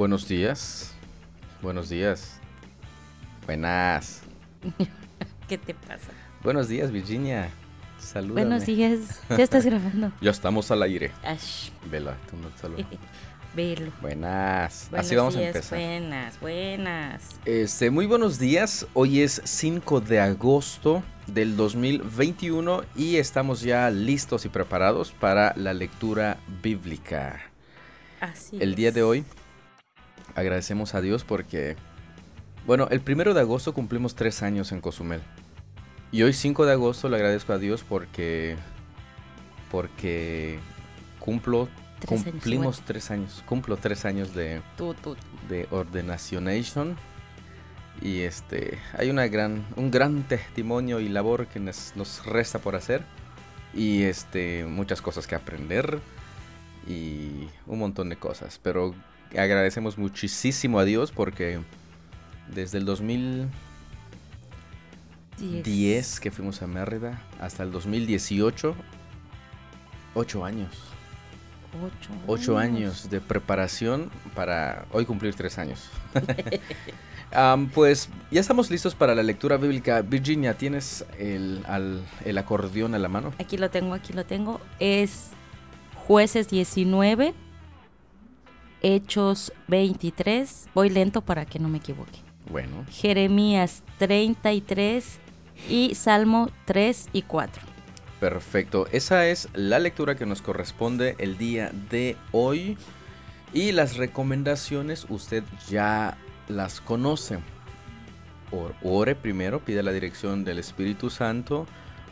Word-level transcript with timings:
Buenos 0.00 0.26
días. 0.26 0.94
Buenos 1.60 1.90
días. 1.90 2.40
Buenas. 3.44 4.22
¿Qué 5.46 5.58
te 5.58 5.74
pasa? 5.74 6.08
Buenos 6.42 6.68
días, 6.68 6.90
Virginia. 6.90 7.50
Salúdame. 7.98 8.46
Buenos 8.46 8.64
días. 8.64 9.20
Ya 9.28 9.44
estás 9.44 9.66
grabando. 9.66 10.10
Ya 10.22 10.30
estamos 10.30 10.70
al 10.70 10.84
aire. 10.84 11.12
Ash, 11.22 11.68
Vela, 11.90 12.16
tú 12.30 12.38
no 12.38 12.48
saludas. 12.58 12.86
velo. 13.54 13.92
Buenas. 14.00 14.86
Buenos 14.88 15.06
Así 15.06 15.16
vamos 15.16 15.36
a 15.36 15.42
empezar. 15.42 15.78
Buenas, 15.78 16.40
buenas. 16.40 17.22
Este, 17.44 17.90
muy 17.90 18.06
buenos 18.06 18.38
días. 18.38 18.86
Hoy 18.94 19.20
es 19.20 19.42
5 19.44 20.00
de 20.00 20.20
agosto 20.20 21.02
del 21.26 21.58
2021 21.58 22.84
y 22.96 23.16
estamos 23.16 23.60
ya 23.60 23.90
listos 23.90 24.46
y 24.46 24.48
preparados 24.48 25.12
para 25.12 25.52
la 25.58 25.74
lectura 25.74 26.38
bíblica. 26.62 27.42
Así 28.18 28.56
El 28.60 28.74
día 28.74 28.92
de 28.92 29.02
hoy 29.02 29.24
agradecemos 30.40 30.94
a 30.94 31.00
Dios 31.00 31.24
porque, 31.24 31.76
bueno, 32.66 32.88
el 32.90 33.00
primero 33.00 33.34
de 33.34 33.40
agosto 33.40 33.74
cumplimos 33.74 34.14
tres 34.14 34.42
años 34.42 34.72
en 34.72 34.80
Cozumel. 34.80 35.20
Y 36.12 36.22
hoy 36.22 36.32
5 36.32 36.66
de 36.66 36.72
agosto 36.72 37.08
le 37.08 37.16
agradezco 37.16 37.52
a 37.52 37.58
Dios 37.58 37.84
porque, 37.88 38.56
porque 39.70 40.58
cumplo, 41.20 41.68
Tres 42.00 42.24
cumplimos 42.24 42.80
tres 42.86 43.10
años, 43.10 43.44
cumplo 43.46 43.76
tres 43.76 44.06
años 44.06 44.34
de, 44.34 44.62
Tú, 44.76 44.94
tú. 44.94 45.16
de 45.48 45.68
ordenacionation 45.70 46.96
y 48.00 48.20
este 48.20 48.78
hay 48.96 49.10
una 49.10 49.26
gran 49.28 49.66
un 49.76 49.90
gran 49.90 50.22
testimonio 50.22 51.00
y 51.00 51.08
labor 51.08 51.46
que 51.46 51.60
nos, 51.60 51.92
nos 51.96 52.24
resta 52.24 52.58
por 52.58 52.74
hacer 52.74 53.04
y 53.74 54.04
este 54.04 54.64
muchas 54.64 55.02
cosas 55.02 55.26
que 55.26 55.34
aprender 55.34 56.00
y 56.86 57.48
un 57.66 57.78
montón 57.78 58.08
de 58.08 58.16
cosas 58.16 58.58
pero 58.62 58.94
agradecemos 59.36 59.96
muchísimo 59.98 60.78
a 60.78 60.84
Dios 60.84 61.12
porque 61.12 61.60
desde 62.54 62.78
el 62.78 62.84
2010 62.84 63.50
Diez. 65.64 66.20
que 66.20 66.30
fuimos 66.30 66.60
a 66.62 66.66
Mérida 66.66 67.22
hasta 67.40 67.62
el 67.62 67.70
2018 67.72 68.74
ocho 70.14 70.44
años 70.44 70.70
Ocho. 71.72 72.10
Ocho 72.26 72.58
años 72.58 73.10
de 73.10 73.20
preparación 73.20 74.10
para 74.34 74.86
hoy 74.90 75.04
cumplir 75.06 75.36
tres 75.36 75.56
años. 75.56 75.88
Am, 77.30 77.68
pues 77.74 78.08
ya 78.32 78.40
estamos 78.40 78.72
listos 78.72 78.96
para 78.96 79.14
la 79.14 79.22
lectura 79.22 79.56
bíblica. 79.56 80.02
Virginia, 80.02 80.54
¿tienes 80.58 81.04
el, 81.16 81.62
al- 81.68 82.02
el 82.24 82.38
acordeón 82.38 82.96
a 82.96 82.98
la 82.98 83.08
mano? 83.08 83.32
Aquí 83.38 83.56
lo 83.56 83.70
tengo, 83.70 83.94
aquí 83.94 84.12
lo 84.12 84.26
tengo. 84.26 84.60
Es 84.80 85.28
Jueces 86.08 86.48
19, 86.48 87.34
Hechos 88.82 89.52
23. 89.68 90.68
Voy 90.74 90.90
lento 90.90 91.20
para 91.22 91.44
que 91.46 91.58
no 91.58 91.68
me 91.68 91.78
equivoque. 91.78 92.18
Bueno, 92.50 92.84
Jeremías 92.90 93.82
33 93.98 95.18
y 95.68 95.94
Salmo 95.94 96.48
3 96.64 97.08
y 97.12 97.22
4. 97.22 97.62
perfecto. 98.18 98.86
Esa 98.92 99.26
es 99.26 99.48
la 99.54 99.78
lectura 99.78 100.14
que 100.16 100.26
nos 100.26 100.42
corresponde 100.42 101.14
el 101.18 101.38
día 101.38 101.70
de 101.90 102.16
hoy. 102.32 102.76
Y 103.52 103.72
las 103.72 103.96
recomendaciones 103.96 105.06
usted 105.08 105.42
ya 105.68 106.16
las 106.48 106.80
conoce. 106.80 107.38
Or- 108.52 108.74
Ore 108.82 109.14
primero, 109.14 109.60
pide 109.64 109.82
la 109.82 109.92
dirección 109.92 110.44
del 110.44 110.58
Espíritu 110.58 111.10
Santo. 111.10 111.66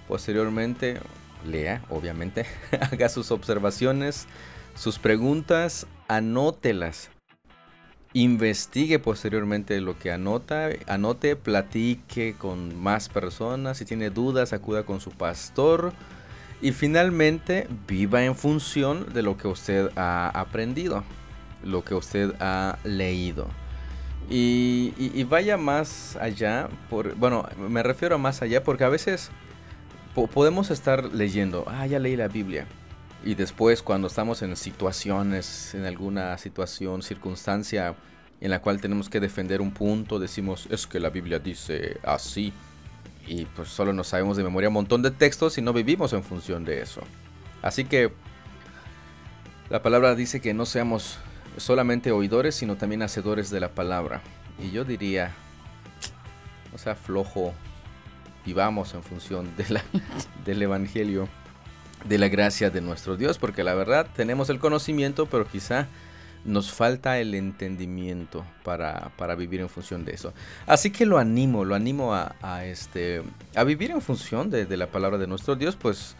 Posteriormente, 0.09 0.99
lea, 1.47 1.83
obviamente, 1.91 2.47
haga 2.93 3.09
sus 3.09 3.31
observaciones, 3.31 4.27
sus 4.75 4.99
preguntas, 4.99 5.87
anótelas. 6.09 7.11
Investigue 8.15 8.99
posteriormente 8.99 9.81
lo 9.81 9.99
que 9.99 10.11
anota, 10.11 10.71
anote, 10.87 11.37
platique 11.37 12.35
con 12.39 12.75
más 12.81 13.09
personas, 13.09 13.77
si 13.77 13.85
tiene 13.85 14.11
dudas 14.11 14.53
acuda 14.53 14.85
con 14.85 15.01
su 15.01 15.11
pastor 15.11 15.93
y 16.63 16.73
finalmente 16.73 17.69
viva 17.87 18.25
en 18.25 18.35
función 18.35 19.13
de 19.13 19.23
lo 19.23 19.37
que 19.37 19.47
usted 19.47 19.91
ha 19.95 20.29
aprendido, 20.31 21.05
lo 21.63 21.85
que 21.85 21.95
usted 21.95 22.35
ha 22.41 22.79
leído. 22.83 23.47
Y, 24.31 25.23
vaya 25.25 25.57
más 25.57 26.17
allá, 26.17 26.69
por, 26.91 27.15
bueno, 27.15 27.47
me 27.69 27.83
refiero 27.83 28.17
a 28.17 28.19
más 28.19 28.43
allá 28.43 28.65
porque 28.65 28.85
a 28.85 28.89
veces 28.89 29.31
po- 30.15 30.27
podemos 30.27 30.71
estar 30.71 31.05
leyendo, 31.05 31.65
ah, 31.67 31.87
ya 31.87 31.99
leí 31.99 32.17
la 32.17 32.29
Biblia. 32.29 32.67
Y 33.25 33.34
después 33.34 33.83
cuando 33.83 34.09
estamos 34.09 34.43
en 34.43 34.56
situaciones, 34.56 35.75
en 35.75 35.84
alguna 35.84 36.39
situación, 36.39 37.03
circunstancia 37.03 37.95
en 38.41 38.51
la 38.51 38.61
cual 38.61 38.81
tenemos 38.81 39.09
que 39.09 39.21
defender 39.21 39.61
un 39.61 39.73
punto, 39.73 40.19
decimos, 40.19 40.69
es 40.71 40.87
que 40.87 41.01
la 41.01 41.11
Biblia 41.11 41.39
dice 41.39 41.99
así. 42.05 42.53
Y 43.27 43.45
pues 43.45 43.69
solo 43.69 43.93
nos 43.93 44.09
sabemos 44.09 44.37
de 44.37 44.45
memoria 44.45 44.69
un 44.69 44.75
montón 44.75 45.03
de 45.03 45.11
textos 45.11 45.59
y 45.59 45.62
no 45.62 45.73
vivimos 45.73 46.12
en 46.12 46.23
función 46.23 46.65
de 46.65 46.81
eso. 46.81 47.03
Así 47.61 47.84
que 47.84 48.12
la 49.69 49.83
palabra 49.83 50.15
dice 50.15 50.41
que 50.41 50.55
no 50.55 50.65
seamos 50.65 51.19
solamente 51.57 52.12
oidores, 52.12 52.55
sino 52.55 52.77
también 52.77 53.03
hacedores 53.03 53.51
de 53.51 53.61
la 53.61 53.69
palabra. 53.71 54.23
Y 54.59 54.71
yo 54.71 54.84
diría, 54.84 55.33
o 56.73 56.78
sea, 56.78 56.95
flojo, 56.95 57.53
vivamos 58.47 58.95
en 58.95 59.03
función 59.03 59.55
de 59.57 59.69
la, 59.69 59.84
del 60.45 60.62
Evangelio, 60.62 61.28
de 62.04 62.19
la 62.19 62.28
gracia 62.28 62.70
de 62.70 62.81
nuestro 62.81 63.16
Dios, 63.16 63.38
porque 63.38 63.64
la 63.64 63.75
verdad 63.75 64.06
tenemos 64.14 64.50
el 64.50 64.59
conocimiento, 64.59 65.26
pero 65.26 65.47
quizá 65.47 65.88
nos 66.44 66.72
falta 66.72 67.19
el 67.19 67.34
entendimiento 67.34 68.44
para, 68.64 69.10
para 69.16 69.34
vivir 69.34 69.60
en 69.60 69.69
función 69.69 70.04
de 70.04 70.12
eso. 70.12 70.32
Así 70.66 70.91
que 70.91 71.04
lo 71.04 71.19
animo, 71.19 71.64
lo 71.64 71.75
animo 71.75 72.14
a, 72.14 72.36
a, 72.41 72.64
este, 72.64 73.22
a 73.54 73.64
vivir 73.64 73.91
en 73.91 74.00
función 74.00 74.50
de, 74.50 74.64
de 74.64 74.76
la 74.76 74.86
palabra 74.86 75.19
de 75.19 75.26
nuestro 75.26 75.56
Dios, 75.56 75.76
pues 75.76 76.16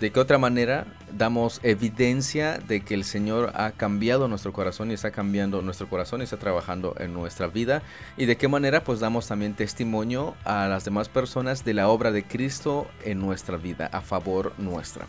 de 0.00 0.12
qué 0.12 0.20
otra 0.20 0.38
manera 0.38 0.86
damos 1.16 1.60
evidencia 1.62 2.58
de 2.58 2.82
que 2.82 2.94
el 2.94 3.04
Señor 3.04 3.52
ha 3.54 3.72
cambiado 3.72 4.28
nuestro 4.28 4.52
corazón 4.52 4.90
y 4.90 4.94
está 4.94 5.10
cambiando 5.10 5.60
nuestro 5.62 5.88
corazón 5.88 6.20
y 6.20 6.24
está 6.24 6.36
trabajando 6.36 6.94
en 6.98 7.12
nuestra 7.12 7.48
vida 7.48 7.82
y 8.16 8.26
de 8.26 8.36
qué 8.36 8.46
manera 8.46 8.84
pues 8.84 9.00
damos 9.00 9.26
también 9.26 9.54
testimonio 9.54 10.36
a 10.44 10.68
las 10.68 10.84
demás 10.84 11.08
personas 11.08 11.64
de 11.64 11.74
la 11.74 11.88
obra 11.88 12.12
de 12.12 12.24
Cristo 12.24 12.86
en 13.04 13.18
nuestra 13.18 13.56
vida 13.56 13.86
a 13.92 14.00
favor 14.00 14.52
nuestra. 14.58 15.06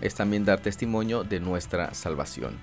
Es 0.00 0.16
también 0.16 0.44
dar 0.44 0.60
testimonio 0.60 1.22
de 1.22 1.38
nuestra 1.38 1.94
salvación. 1.94 2.58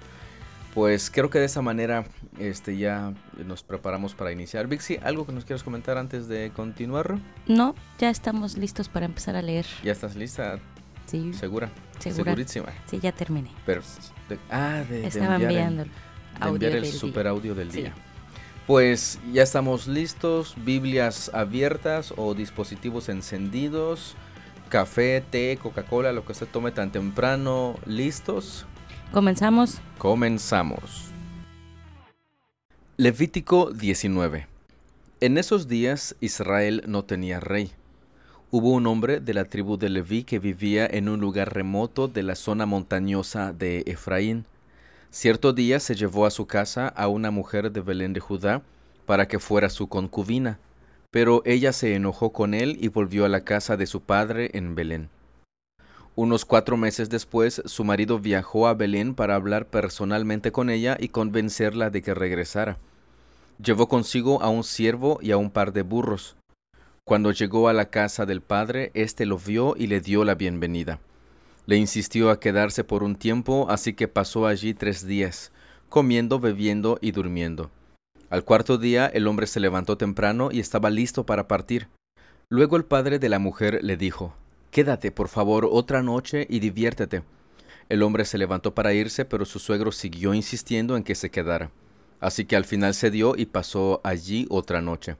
Pues 0.73 1.09
creo 1.09 1.29
que 1.29 1.39
de 1.39 1.45
esa 1.45 1.61
manera 1.61 2.05
este, 2.37 2.77
ya 2.77 3.13
nos 3.45 3.63
preparamos 3.63 4.13
para 4.13 4.31
iniciar. 4.31 4.67
Vixi, 4.67 4.99
¿algo 5.01 5.25
que 5.25 5.31
nos 5.31 5.45
quieras 5.45 5.63
comentar 5.63 5.97
antes 5.97 6.27
de 6.27 6.51
continuar? 6.51 7.17
No, 7.47 7.73
ya 7.97 8.09
estamos 8.09 8.57
listos 8.57 8.87
para 8.87 9.05
empezar 9.05 9.35
a 9.35 9.41
leer. 9.41 9.65
¿Ya 9.83 9.93
estás 9.93 10.15
lista? 10.15 10.59
Sí, 11.09 11.33
¿Segura? 11.33 11.69
segura. 11.99 12.23
Segurísima. 12.25 12.67
Sí, 12.85 12.99
ya 12.99 13.11
terminé. 13.11 13.49
Pero, 13.65 13.81
de- 14.29 14.39
ah, 14.51 14.83
de, 14.89 15.01
de 15.01 15.07
Estaba 15.07 15.35
enviar 15.35 15.51
el- 15.51 15.57
enviando 15.57 15.81
el 15.83 15.89
de 15.89 15.95
audio 16.39 16.53
enviar 16.55 16.71
el 16.71 16.81
del 16.83 16.91
día. 16.91 17.29
audio 17.29 17.55
del 17.55 17.71
Sí. 17.71 17.81
día. 17.81 17.93
Pues 18.67 19.19
ya 19.33 19.41
estamos 19.43 19.87
listos, 19.87 20.53
Biblias 20.63 21.31
abiertas 21.33 22.13
o 22.17 22.35
dispositivos 22.35 23.09
encendidos, 23.09 24.15
café, 24.69 25.23
té, 25.27 25.57
Coca-Cola, 25.61 26.11
lo 26.13 26.23
que 26.23 26.33
usted 26.33 26.47
tome 26.47 26.71
tan 26.71 26.91
temprano, 26.91 27.75
listos. 27.87 28.67
Comenzamos. 29.11 29.79
Comenzamos. 29.97 31.07
Levítico 32.97 33.71
19. 33.71 34.47
En 35.21 35.37
esos 35.37 35.67
días 35.67 36.15
Israel 36.19 36.83
no 36.87 37.03
tenía 37.05 37.39
rey. 37.39 37.71
Hubo 38.51 38.71
un 38.71 38.87
hombre 38.87 39.19
de 39.19 39.35
la 39.35 39.45
tribu 39.45 39.77
de 39.77 39.89
Leví 39.89 40.23
que 40.23 40.39
vivía 40.39 40.87
en 40.87 41.07
un 41.07 41.19
lugar 41.19 41.53
remoto 41.53 42.07
de 42.07 42.23
la 42.23 42.33
zona 42.33 42.65
montañosa 42.65 43.53
de 43.53 43.83
Efraín. 43.85 44.45
Cierto 45.11 45.53
día 45.53 45.79
se 45.79 45.93
llevó 45.93 46.25
a 46.25 46.31
su 46.31 46.47
casa 46.47 46.87
a 46.87 47.09
una 47.09 47.29
mujer 47.29 47.71
de 47.71 47.81
Belén 47.81 48.11
de 48.11 48.21
Judá 48.21 48.63
para 49.05 49.27
que 49.27 49.37
fuera 49.37 49.69
su 49.69 49.87
concubina, 49.87 50.57
pero 51.11 51.43
ella 51.45 51.73
se 51.73 51.93
enojó 51.93 52.31
con 52.31 52.55
él 52.55 52.79
y 52.81 52.87
volvió 52.87 53.23
a 53.23 53.29
la 53.29 53.41
casa 53.41 53.77
de 53.77 53.85
su 53.85 54.01
padre 54.01 54.49
en 54.53 54.73
Belén. 54.73 55.09
Unos 56.15 56.43
cuatro 56.43 56.75
meses 56.75 57.07
después, 57.07 57.61
su 57.65 57.83
marido 57.83 58.17
viajó 58.17 58.67
a 58.67 58.73
Belén 58.73 59.13
para 59.13 59.35
hablar 59.35 59.67
personalmente 59.67 60.51
con 60.51 60.71
ella 60.71 60.97
y 60.99 61.09
convencerla 61.09 61.91
de 61.91 62.01
que 62.01 62.15
regresara. 62.15 62.79
Llevó 63.63 63.87
consigo 63.87 64.41
a 64.41 64.49
un 64.49 64.63
siervo 64.63 65.19
y 65.21 65.29
a 65.29 65.37
un 65.37 65.51
par 65.51 65.71
de 65.71 65.83
burros. 65.83 66.35
Cuando 67.09 67.31
llegó 67.31 67.69
a 67.69 67.73
la 67.73 67.89
casa 67.89 68.27
del 68.27 68.41
padre, 68.41 68.91
éste 68.93 69.25
lo 69.25 69.39
vio 69.39 69.73
y 69.75 69.87
le 69.87 69.99
dio 69.99 70.23
la 70.23 70.35
bienvenida. 70.35 70.99
Le 71.65 71.75
insistió 71.75 72.29
a 72.29 72.39
quedarse 72.39 72.83
por 72.83 73.01
un 73.01 73.15
tiempo, 73.15 73.65
así 73.71 73.93
que 73.93 74.07
pasó 74.07 74.45
allí 74.45 74.75
tres 74.75 75.07
días, 75.07 75.51
comiendo, 75.89 76.39
bebiendo 76.39 76.99
y 77.01 77.09
durmiendo. 77.09 77.71
Al 78.29 78.43
cuarto 78.43 78.77
día 78.77 79.07
el 79.07 79.25
hombre 79.25 79.47
se 79.47 79.59
levantó 79.59 79.97
temprano 79.97 80.49
y 80.51 80.59
estaba 80.59 80.91
listo 80.91 81.25
para 81.25 81.47
partir. 81.47 81.87
Luego 82.47 82.77
el 82.77 82.85
padre 82.85 83.17
de 83.17 83.29
la 83.29 83.39
mujer 83.39 83.79
le 83.81 83.97
dijo, 83.97 84.35
Quédate, 84.69 85.11
por 85.11 85.29
favor, 85.29 85.67
otra 85.67 86.03
noche 86.03 86.45
y 86.47 86.59
diviértete. 86.59 87.23
El 87.89 88.03
hombre 88.03 88.23
se 88.23 88.37
levantó 88.37 88.75
para 88.75 88.93
irse, 88.93 89.25
pero 89.25 89.45
su 89.45 89.57
suegro 89.57 89.91
siguió 89.91 90.35
insistiendo 90.35 90.95
en 90.95 91.03
que 91.03 91.15
se 91.15 91.31
quedara. 91.31 91.71
Así 92.19 92.45
que 92.45 92.55
al 92.55 92.65
final 92.65 92.93
cedió 92.93 93.35
y 93.35 93.47
pasó 93.47 93.99
allí 94.03 94.45
otra 94.51 94.79
noche. 94.79 95.15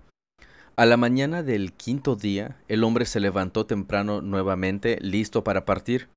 A 0.80 0.86
la 0.86 0.96
mañana 0.96 1.44
del 1.44 1.74
quinto 1.74 2.16
día, 2.16 2.56
el 2.70 2.86
hombre 2.86 3.06
se 3.06 3.20
levantó 3.20 3.66
temprano 3.66 4.22
nuevamente, 4.22 4.98
listo 5.02 5.44
para 5.44 5.66
partir. 5.66 6.08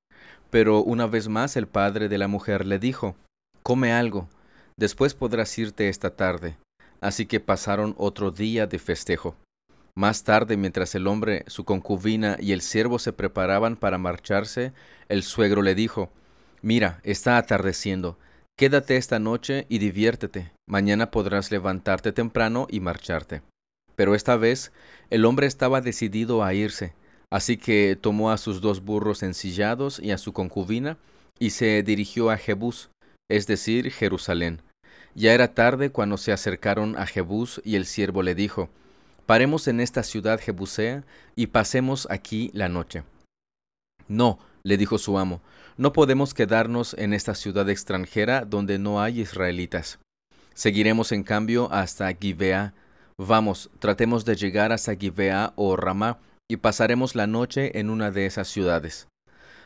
Pero 0.51 0.81
una 0.81 1.05
vez 1.05 1.27
más 1.27 1.57
el 1.57 1.67
padre 1.67 2.07
de 2.07 2.17
la 2.17 2.29
mujer 2.29 2.65
le 2.65 2.79
dijo, 2.79 3.17
Come 3.61 3.91
algo, 3.91 4.29
después 4.77 5.15
podrás 5.15 5.59
irte 5.59 5.89
esta 5.89 6.15
tarde. 6.15 6.55
Así 7.01 7.25
que 7.25 7.41
pasaron 7.41 7.93
otro 7.97 8.31
día 8.31 8.65
de 8.65 8.79
festejo. 8.79 9.35
Más 9.95 10.23
tarde, 10.23 10.55
mientras 10.55 10.95
el 10.95 11.07
hombre, 11.07 11.43
su 11.47 11.65
concubina 11.65 12.37
y 12.39 12.53
el 12.53 12.61
siervo 12.61 12.99
se 12.99 13.11
preparaban 13.11 13.75
para 13.75 13.97
marcharse, 13.97 14.71
el 15.09 15.23
suegro 15.23 15.61
le 15.61 15.75
dijo, 15.75 16.09
Mira, 16.61 17.01
está 17.03 17.37
atardeciendo, 17.37 18.17
quédate 18.57 18.95
esta 18.95 19.19
noche 19.19 19.65
y 19.67 19.79
diviértete, 19.79 20.53
mañana 20.69 21.11
podrás 21.11 21.51
levantarte 21.51 22.13
temprano 22.13 22.65
y 22.69 22.79
marcharte. 22.79 23.41
Pero 23.95 24.15
esta 24.15 24.37
vez 24.37 24.71
el 25.09 25.25
hombre 25.25 25.47
estaba 25.47 25.81
decidido 25.81 26.43
a 26.43 26.53
irse, 26.53 26.93
así 27.31 27.57
que 27.57 27.97
tomó 27.99 28.31
a 28.31 28.37
sus 28.37 28.61
dos 28.61 28.83
burros 28.83 29.23
ensillados 29.23 29.99
y 29.99 30.11
a 30.11 30.17
su 30.17 30.33
concubina, 30.33 30.97
y 31.39 31.51
se 31.51 31.83
dirigió 31.83 32.29
a 32.29 32.37
Jebús, 32.37 32.89
es 33.29 33.47
decir, 33.47 33.91
Jerusalén. 33.91 34.61
Ya 35.15 35.33
era 35.33 35.53
tarde 35.53 35.91
cuando 35.91 36.17
se 36.17 36.31
acercaron 36.31 36.97
a 36.97 37.05
Jebús 37.05 37.61
y 37.63 37.75
el 37.75 37.85
siervo 37.85 38.23
le 38.23 38.35
dijo, 38.35 38.69
Paremos 39.25 39.69
en 39.69 39.79
esta 39.79 40.03
ciudad 40.03 40.39
jebusea 40.39 41.05
y 41.35 41.47
pasemos 41.47 42.07
aquí 42.09 42.51
la 42.53 42.67
noche. 42.67 43.03
No, 44.09 44.37
le 44.63 44.75
dijo 44.75 44.97
su 44.97 45.17
amo, 45.17 45.41
no 45.77 45.93
podemos 45.93 46.33
quedarnos 46.33 46.93
en 46.95 47.13
esta 47.13 47.33
ciudad 47.33 47.69
extranjera 47.69 48.43
donde 48.43 48.79
no 48.79 49.01
hay 49.01 49.21
israelitas. 49.21 49.99
Seguiremos 50.53 51.13
en 51.13 51.23
cambio 51.23 51.71
hasta 51.71 52.13
Gibea, 52.13 52.73
Vamos, 53.17 53.69
tratemos 53.79 54.25
de 54.25 54.35
llegar 54.35 54.71
hasta 54.71 54.95
Gibea 54.95 55.53
o 55.55 55.75
Ramá 55.75 56.17
y 56.49 56.57
pasaremos 56.57 57.15
la 57.15 57.27
noche 57.27 57.79
en 57.79 57.89
una 57.89 58.09
de 58.09 58.25
esas 58.25 58.47
ciudades. 58.47 59.07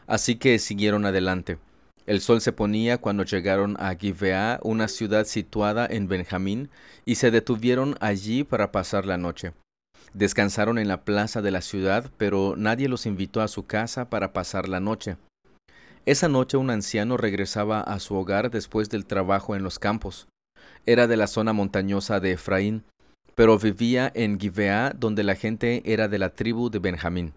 Así 0.06 0.36
que 0.36 0.60
siguieron 0.60 1.06
adelante. 1.06 1.58
El 2.06 2.22
sol 2.22 2.40
se 2.42 2.54
ponía 2.54 2.98
cuando 3.00 3.24
llegaron 3.24 3.76
a 3.80 3.96
Gibea, 3.96 4.60
una 4.64 4.88
ciudad 4.88 5.26
situada 5.26 5.86
en 5.90 6.08
Benjamín, 6.08 6.70
y 7.06 7.16
se 7.16 7.32
detuvieron 7.32 7.96
allí 8.00 8.44
para 8.44 8.72
pasar 8.72 9.06
la 9.06 9.18
noche. 9.18 9.54
Descansaron 10.14 10.78
en 10.78 10.88
la 10.88 11.04
plaza 11.04 11.42
de 11.42 11.52
la 11.52 11.62
ciudad, 11.62 12.10
pero 12.18 12.56
nadie 12.58 12.88
los 12.88 13.06
invitó 13.06 13.42
a 13.42 13.50
su 13.50 13.66
casa 13.66 14.10
para 14.10 14.32
pasar 14.32 14.70
la 14.70 14.80
noche. 14.80 15.18
Esa 16.06 16.30
noche 16.30 16.56
un 16.56 16.70
anciano 16.70 17.18
regresaba 17.18 17.82
a 17.82 18.00
su 18.00 18.16
hogar 18.16 18.52
después 18.52 18.90
del 18.90 19.06
trabajo 19.06 19.56
en 19.56 19.64
los 19.64 19.78
campos. 19.78 20.28
Era 20.86 21.08
de 21.08 21.18
la 21.18 21.28
zona 21.28 21.52
montañosa 21.52 22.22
de 22.22 22.32
Efraín, 22.32 22.86
pero 23.38 23.60
vivía 23.60 24.12
en 24.16 24.40
Gibeá, 24.40 24.96
donde 24.98 25.24
la 25.24 25.36
gente 25.36 25.84
era 25.86 26.08
de 26.08 26.18
la 26.18 26.32
tribu 26.32 26.72
de 26.72 26.80
Benjamín. 26.80 27.34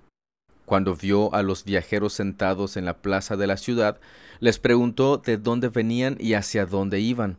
Cuando 0.65 0.97
vio 0.97 1.35
a 1.35 1.43
los 1.43 1.65
viajeros 1.65 2.15
sentados 2.15 2.79
en 2.79 2.87
la 2.87 3.03
plaza 3.03 3.37
de 3.37 3.47
la 3.47 3.59
ciudad, 3.59 4.01
les 4.39 4.59
preguntó 4.59 5.19
de 5.19 5.37
dónde 5.37 5.69
venían 5.69 6.17
y 6.19 6.33
hacia 6.33 6.65
dónde 6.65 7.01
iban. 7.01 7.37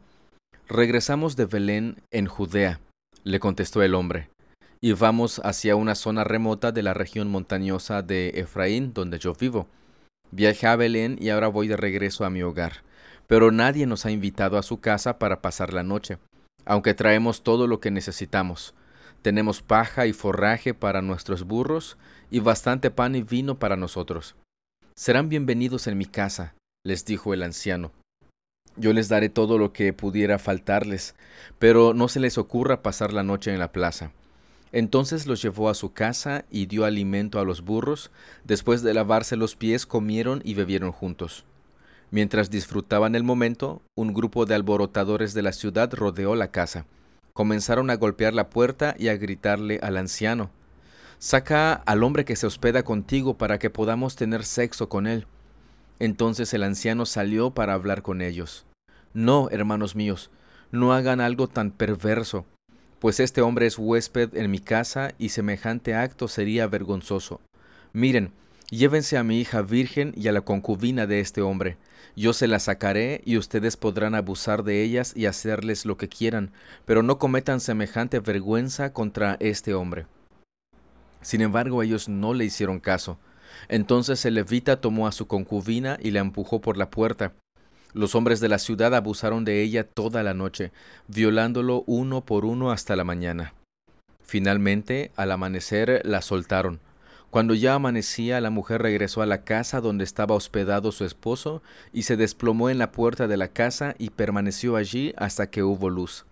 Regresamos 0.67 1.35
de 1.35 1.47
Belén, 1.47 2.03
en 2.11 2.27
Judea, 2.27 2.79
le 3.23 3.39
contestó 3.39 3.81
el 3.81 3.95
hombre, 3.95 4.29
y 4.79 4.91
vamos 4.91 5.41
hacia 5.43 5.75
una 5.75 5.95
zona 5.95 6.23
remota 6.23 6.71
de 6.71 6.83
la 6.83 6.93
región 6.93 7.31
montañosa 7.31 8.03
de 8.03 8.29
Efraín, 8.35 8.93
donde 8.93 9.17
yo 9.17 9.33
vivo. 9.33 9.65
Viajé 10.29 10.67
a 10.67 10.75
Belén 10.75 11.17
y 11.19 11.29
ahora 11.29 11.47
voy 11.47 11.67
de 11.67 11.77
regreso 11.77 12.25
a 12.25 12.29
mi 12.29 12.43
hogar, 12.43 12.83
pero 13.25 13.51
nadie 13.51 13.87
nos 13.87 14.05
ha 14.05 14.11
invitado 14.11 14.59
a 14.59 14.63
su 14.63 14.79
casa 14.79 15.17
para 15.17 15.41
pasar 15.41 15.73
la 15.73 15.81
noche 15.81 16.19
aunque 16.71 16.93
traemos 16.93 17.43
todo 17.43 17.67
lo 17.67 17.81
que 17.81 17.91
necesitamos. 17.91 18.73
Tenemos 19.21 19.61
paja 19.61 20.07
y 20.07 20.13
forraje 20.13 20.73
para 20.73 21.01
nuestros 21.01 21.43
burros 21.43 21.97
y 22.29 22.39
bastante 22.39 22.89
pan 22.89 23.13
y 23.13 23.23
vino 23.23 23.59
para 23.59 23.75
nosotros. 23.75 24.37
Serán 24.95 25.27
bienvenidos 25.27 25.87
en 25.87 25.97
mi 25.97 26.05
casa, 26.05 26.55
les 26.85 27.03
dijo 27.03 27.33
el 27.33 27.43
anciano. 27.43 27.91
Yo 28.77 28.93
les 28.93 29.09
daré 29.09 29.27
todo 29.27 29.57
lo 29.57 29.73
que 29.73 29.91
pudiera 29.91 30.39
faltarles, 30.39 31.13
pero 31.59 31.93
no 31.93 32.07
se 32.07 32.21
les 32.21 32.37
ocurra 32.37 32.81
pasar 32.81 33.11
la 33.11 33.23
noche 33.23 33.51
en 33.51 33.59
la 33.59 33.73
plaza. 33.73 34.13
Entonces 34.71 35.27
los 35.27 35.41
llevó 35.41 35.67
a 35.67 35.73
su 35.73 35.91
casa 35.91 36.45
y 36.49 36.67
dio 36.67 36.85
alimento 36.85 37.41
a 37.41 37.43
los 37.43 37.65
burros. 37.65 38.11
Después 38.45 38.81
de 38.81 38.93
lavarse 38.93 39.35
los 39.35 39.57
pies 39.57 39.85
comieron 39.85 40.41
y 40.45 40.53
bebieron 40.53 40.93
juntos. 40.93 41.43
Mientras 42.11 42.49
disfrutaban 42.49 43.15
el 43.15 43.23
momento, 43.23 43.81
un 43.95 44.13
grupo 44.13 44.45
de 44.45 44.53
alborotadores 44.53 45.33
de 45.33 45.41
la 45.41 45.53
ciudad 45.53 45.91
rodeó 45.93 46.35
la 46.35 46.51
casa. 46.51 46.85
Comenzaron 47.33 47.89
a 47.89 47.95
golpear 47.95 48.33
la 48.33 48.49
puerta 48.49 48.95
y 48.99 49.07
a 49.07 49.17
gritarle 49.17 49.79
al 49.81 49.97
anciano 49.97 50.51
Saca 51.23 51.73
al 51.73 52.01
hombre 52.01 52.25
que 52.25 52.35
se 52.35 52.47
hospeda 52.47 52.81
contigo 52.81 53.37
para 53.37 53.59
que 53.59 53.69
podamos 53.69 54.15
tener 54.15 54.43
sexo 54.43 54.89
con 54.89 55.05
él. 55.05 55.27
Entonces 55.99 56.51
el 56.55 56.63
anciano 56.63 57.05
salió 57.05 57.51
para 57.51 57.75
hablar 57.75 58.01
con 58.01 58.23
ellos. 58.23 58.65
No, 59.13 59.47
hermanos 59.51 59.95
míos, 59.95 60.31
no 60.71 60.93
hagan 60.93 61.21
algo 61.21 61.47
tan 61.47 61.69
perverso, 61.69 62.47
pues 62.97 63.19
este 63.19 63.41
hombre 63.41 63.67
es 63.67 63.77
huésped 63.77 64.35
en 64.35 64.49
mi 64.49 64.57
casa 64.57 65.13
y 65.19 65.29
semejante 65.29 65.93
acto 65.93 66.27
sería 66.27 66.65
vergonzoso. 66.65 67.39
Miren, 67.93 68.31
llévense 68.71 69.15
a 69.15 69.23
mi 69.23 69.39
hija 69.39 69.61
virgen 69.61 70.13
y 70.17 70.27
a 70.27 70.31
la 70.31 70.41
concubina 70.41 71.05
de 71.05 71.19
este 71.19 71.43
hombre, 71.43 71.77
yo 72.15 72.33
se 72.33 72.47
las 72.47 72.63
sacaré 72.63 73.21
y 73.25 73.37
ustedes 73.37 73.77
podrán 73.77 74.15
abusar 74.15 74.63
de 74.63 74.83
ellas 74.83 75.13
y 75.15 75.25
hacerles 75.25 75.85
lo 75.85 75.97
que 75.97 76.09
quieran, 76.09 76.51
pero 76.85 77.03
no 77.03 77.17
cometan 77.17 77.59
semejante 77.59 78.19
vergüenza 78.19 78.93
contra 78.93 79.37
este 79.39 79.73
hombre. 79.73 80.05
Sin 81.21 81.41
embargo, 81.41 81.83
ellos 81.83 82.09
no 82.09 82.33
le 82.33 82.45
hicieron 82.45 82.79
caso. 82.79 83.17
Entonces 83.69 84.25
el 84.25 84.35
levita 84.35 84.81
tomó 84.81 85.07
a 85.07 85.11
su 85.11 85.27
concubina 85.27 85.97
y 86.01 86.11
la 86.11 86.19
empujó 86.19 86.61
por 86.61 86.77
la 86.77 86.89
puerta. 86.89 87.33
Los 87.93 88.15
hombres 88.15 88.39
de 88.39 88.49
la 88.49 88.57
ciudad 88.57 88.95
abusaron 88.95 89.43
de 89.45 89.61
ella 89.61 89.83
toda 89.83 90.23
la 90.23 90.33
noche, 90.33 90.71
violándolo 91.07 91.83
uno 91.87 92.21
por 92.21 92.45
uno 92.45 92.71
hasta 92.71 92.95
la 92.95 93.03
mañana. 93.03 93.53
Finalmente, 94.23 95.11
al 95.15 95.31
amanecer, 95.31 96.01
la 96.05 96.21
soltaron 96.21 96.79
cuando 97.31 97.53
ya 97.53 97.75
amanecía, 97.75 98.41
la 98.41 98.49
mujer 98.49 98.81
regresó 98.81 99.21
a 99.21 99.25
la 99.25 99.45
casa 99.45 99.79
donde 99.79 100.03
estaba 100.03 100.35
hospedado 100.35 100.91
su 100.91 101.05
esposo 101.05 101.63
y 101.93 102.03
se 102.03 102.17
desplomó 102.17 102.69
en 102.69 102.77
la 102.77 102.91
puerta 102.91 103.29
de 103.29 103.37
la 103.37 103.47
casa 103.47 103.95
y 103.97 104.09
permaneció 104.09 104.75
allí 104.75 105.13
hasta 105.15 105.49
que 105.49 105.63
hubo 105.63 105.89
luz. 105.89 106.25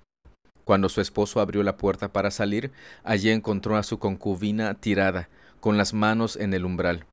Cuando 0.65 0.89
su 0.89 0.99
esposo 0.99 1.39
abrió 1.39 1.63
la 1.63 1.77
puerta 1.77 2.09
para 2.09 2.31
salir, 2.31 2.71
allí 3.05 3.29
encontró 3.29 3.77
a 3.77 3.83
su 3.83 3.97
concubina 3.97 4.73
tirada, 4.73 5.29
con 5.61 5.77
las 5.77 5.93
manos 5.93 6.35
en 6.35 6.53
el 6.53 6.65
umbral. 6.65 7.05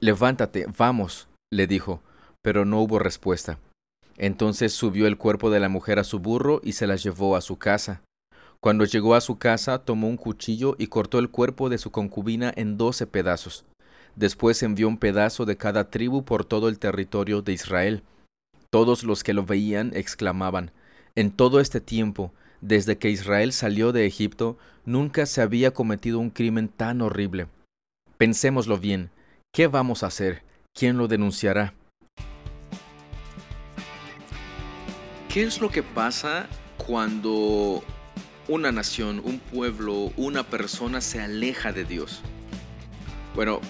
Levántate, 0.00 0.64
vamos, 0.78 1.28
le 1.52 1.66
dijo, 1.66 2.00
pero 2.42 2.64
no 2.64 2.80
hubo 2.80 2.98
respuesta. 2.98 3.58
Entonces 4.16 4.72
subió 4.72 5.06
el 5.06 5.18
cuerpo 5.18 5.50
de 5.50 5.60
la 5.60 5.68
mujer 5.68 5.98
a 5.98 6.04
su 6.04 6.20
burro 6.20 6.62
y 6.64 6.72
se 6.72 6.86
la 6.86 6.96
llevó 6.96 7.36
a 7.36 7.42
su 7.42 7.58
casa. 7.58 8.00
Cuando 8.60 8.84
llegó 8.84 9.14
a 9.14 9.20
su 9.20 9.38
casa, 9.38 9.78
tomó 9.78 10.08
un 10.08 10.16
cuchillo 10.16 10.76
y 10.78 10.88
cortó 10.88 11.18
el 11.18 11.30
cuerpo 11.30 11.68
de 11.68 11.78
su 11.78 11.90
concubina 11.90 12.52
en 12.56 12.76
doce 12.76 13.06
pedazos. 13.06 13.64
Después 14.16 14.62
envió 14.62 14.88
un 14.88 14.98
pedazo 14.98 15.44
de 15.44 15.56
cada 15.56 15.90
tribu 15.90 16.24
por 16.24 16.44
todo 16.44 16.68
el 16.68 16.78
territorio 16.78 17.42
de 17.42 17.52
Israel. 17.52 18.02
Todos 18.70 19.04
los 19.04 19.22
que 19.22 19.34
lo 19.34 19.44
veían 19.44 19.92
exclamaban, 19.94 20.72
En 21.14 21.30
todo 21.30 21.60
este 21.60 21.80
tiempo, 21.80 22.32
desde 22.60 22.98
que 22.98 23.10
Israel 23.10 23.52
salió 23.52 23.92
de 23.92 24.06
Egipto, 24.06 24.58
nunca 24.84 25.24
se 25.26 25.40
había 25.40 25.72
cometido 25.72 26.18
un 26.18 26.30
crimen 26.30 26.68
tan 26.68 27.00
horrible. 27.00 27.48
Pensémoslo 28.18 28.78
bien, 28.78 29.10
¿qué 29.52 29.66
vamos 29.66 30.02
a 30.02 30.08
hacer? 30.08 30.42
¿Quién 30.74 30.98
lo 30.98 31.08
denunciará? 31.08 31.74
¿Qué 35.28 35.42
es 35.42 35.60
lo 35.60 35.70
que 35.70 35.82
pasa 35.82 36.48
cuando 36.76 37.82
una 38.48 38.72
nación, 38.72 39.20
un 39.24 39.38
pueblo, 39.38 40.12
una 40.16 40.44
persona 40.44 41.00
se 41.00 41.20
aleja 41.20 41.72
de 41.72 41.84
Dios. 41.84 42.20
Bueno, 43.34 43.60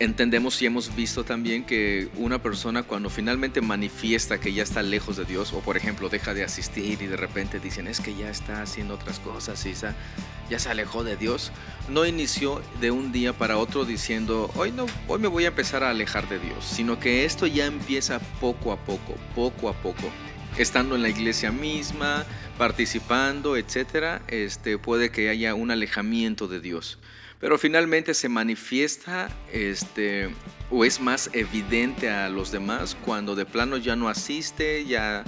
entendemos 0.00 0.60
y 0.62 0.66
hemos 0.66 0.94
visto 0.96 1.24
también 1.24 1.64
que 1.64 2.08
una 2.16 2.42
persona 2.42 2.82
cuando 2.82 3.10
finalmente 3.10 3.60
manifiesta 3.60 4.40
que 4.40 4.52
ya 4.52 4.62
está 4.62 4.82
lejos 4.82 5.16
de 5.16 5.24
Dios, 5.26 5.52
o 5.52 5.60
por 5.60 5.76
ejemplo 5.76 6.08
deja 6.08 6.34
de 6.34 6.42
asistir 6.42 7.02
y 7.02 7.06
de 7.06 7.16
repente 7.16 7.60
dicen 7.60 7.86
es 7.86 8.00
que 8.00 8.16
ya 8.16 8.30
está 8.30 8.62
haciendo 8.62 8.94
otras 8.94 9.20
cosas 9.20 9.64
y 9.66 9.74
ya 9.74 10.58
se 10.58 10.70
alejó 10.70 11.04
de 11.04 11.16
Dios, 11.16 11.52
no 11.88 12.06
inició 12.06 12.62
de 12.80 12.90
un 12.90 13.12
día 13.12 13.32
para 13.34 13.58
otro 13.58 13.84
diciendo 13.84 14.50
hoy 14.56 14.72
no, 14.72 14.86
hoy 15.06 15.20
me 15.20 15.28
voy 15.28 15.44
a 15.44 15.48
empezar 15.48 15.84
a 15.84 15.90
alejar 15.90 16.28
de 16.28 16.38
Dios, 16.38 16.64
sino 16.64 16.98
que 16.98 17.24
esto 17.24 17.46
ya 17.46 17.66
empieza 17.66 18.18
poco 18.40 18.72
a 18.72 18.76
poco, 18.76 19.14
poco 19.34 19.68
a 19.68 19.74
poco 19.74 20.10
estando 20.58 20.94
en 20.94 21.02
la 21.02 21.08
iglesia 21.08 21.50
misma, 21.50 22.24
participando, 22.58 23.56
etcétera, 23.56 24.22
este, 24.28 24.78
puede 24.78 25.10
que 25.10 25.28
haya 25.28 25.54
un 25.54 25.70
alejamiento 25.70 26.48
de 26.48 26.60
Dios. 26.60 26.98
Pero 27.40 27.56
finalmente 27.56 28.12
se 28.12 28.28
manifiesta 28.28 29.30
este, 29.50 30.28
o 30.70 30.84
es 30.84 31.00
más 31.00 31.30
evidente 31.32 32.10
a 32.10 32.28
los 32.28 32.52
demás 32.52 32.96
cuando 33.02 33.34
de 33.34 33.46
plano 33.46 33.78
ya 33.78 33.96
no 33.96 34.10
asiste, 34.10 34.84
ya 34.84 35.24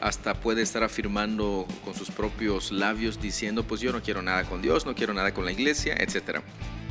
hasta 0.00 0.34
puede 0.34 0.62
estar 0.62 0.84
afirmando 0.84 1.66
con 1.84 1.94
sus 1.94 2.10
propios 2.10 2.70
labios 2.70 3.20
diciendo, 3.20 3.64
pues 3.64 3.80
yo 3.80 3.92
no 3.92 4.02
quiero 4.02 4.22
nada 4.22 4.44
con 4.44 4.62
Dios, 4.62 4.86
no 4.86 4.94
quiero 4.94 5.14
nada 5.14 5.32
con 5.34 5.44
la 5.44 5.52
iglesia, 5.52 5.96
etc. 5.98 6.40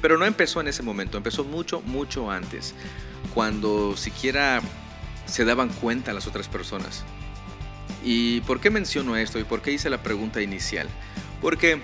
Pero 0.01 0.18
no 0.18 0.25
empezó 0.25 0.60
en 0.60 0.68
ese 0.68 0.84
momento, 0.84 1.18
empezó 1.18 1.44
mucho, 1.44 1.82
mucho 1.82 2.30
antes, 2.30 2.74
cuando 3.34 3.96
siquiera 3.96 4.62
se 5.25 5.46
daban 5.46 5.70
cuenta 5.70 6.13
las 6.13 6.27
otras 6.27 6.48
personas. 6.48 7.06
¿Y 8.05 8.41
por 8.41 8.62
qué 8.62 8.69
menciono 8.69 9.17
esto 9.17 9.39
y 9.39 9.43
por 9.43 9.63
qué 9.63 9.71
hice 9.71 9.89
la 9.89 10.03
pregunta 10.03 10.39
inicial? 10.39 10.88
Porque 11.41 11.81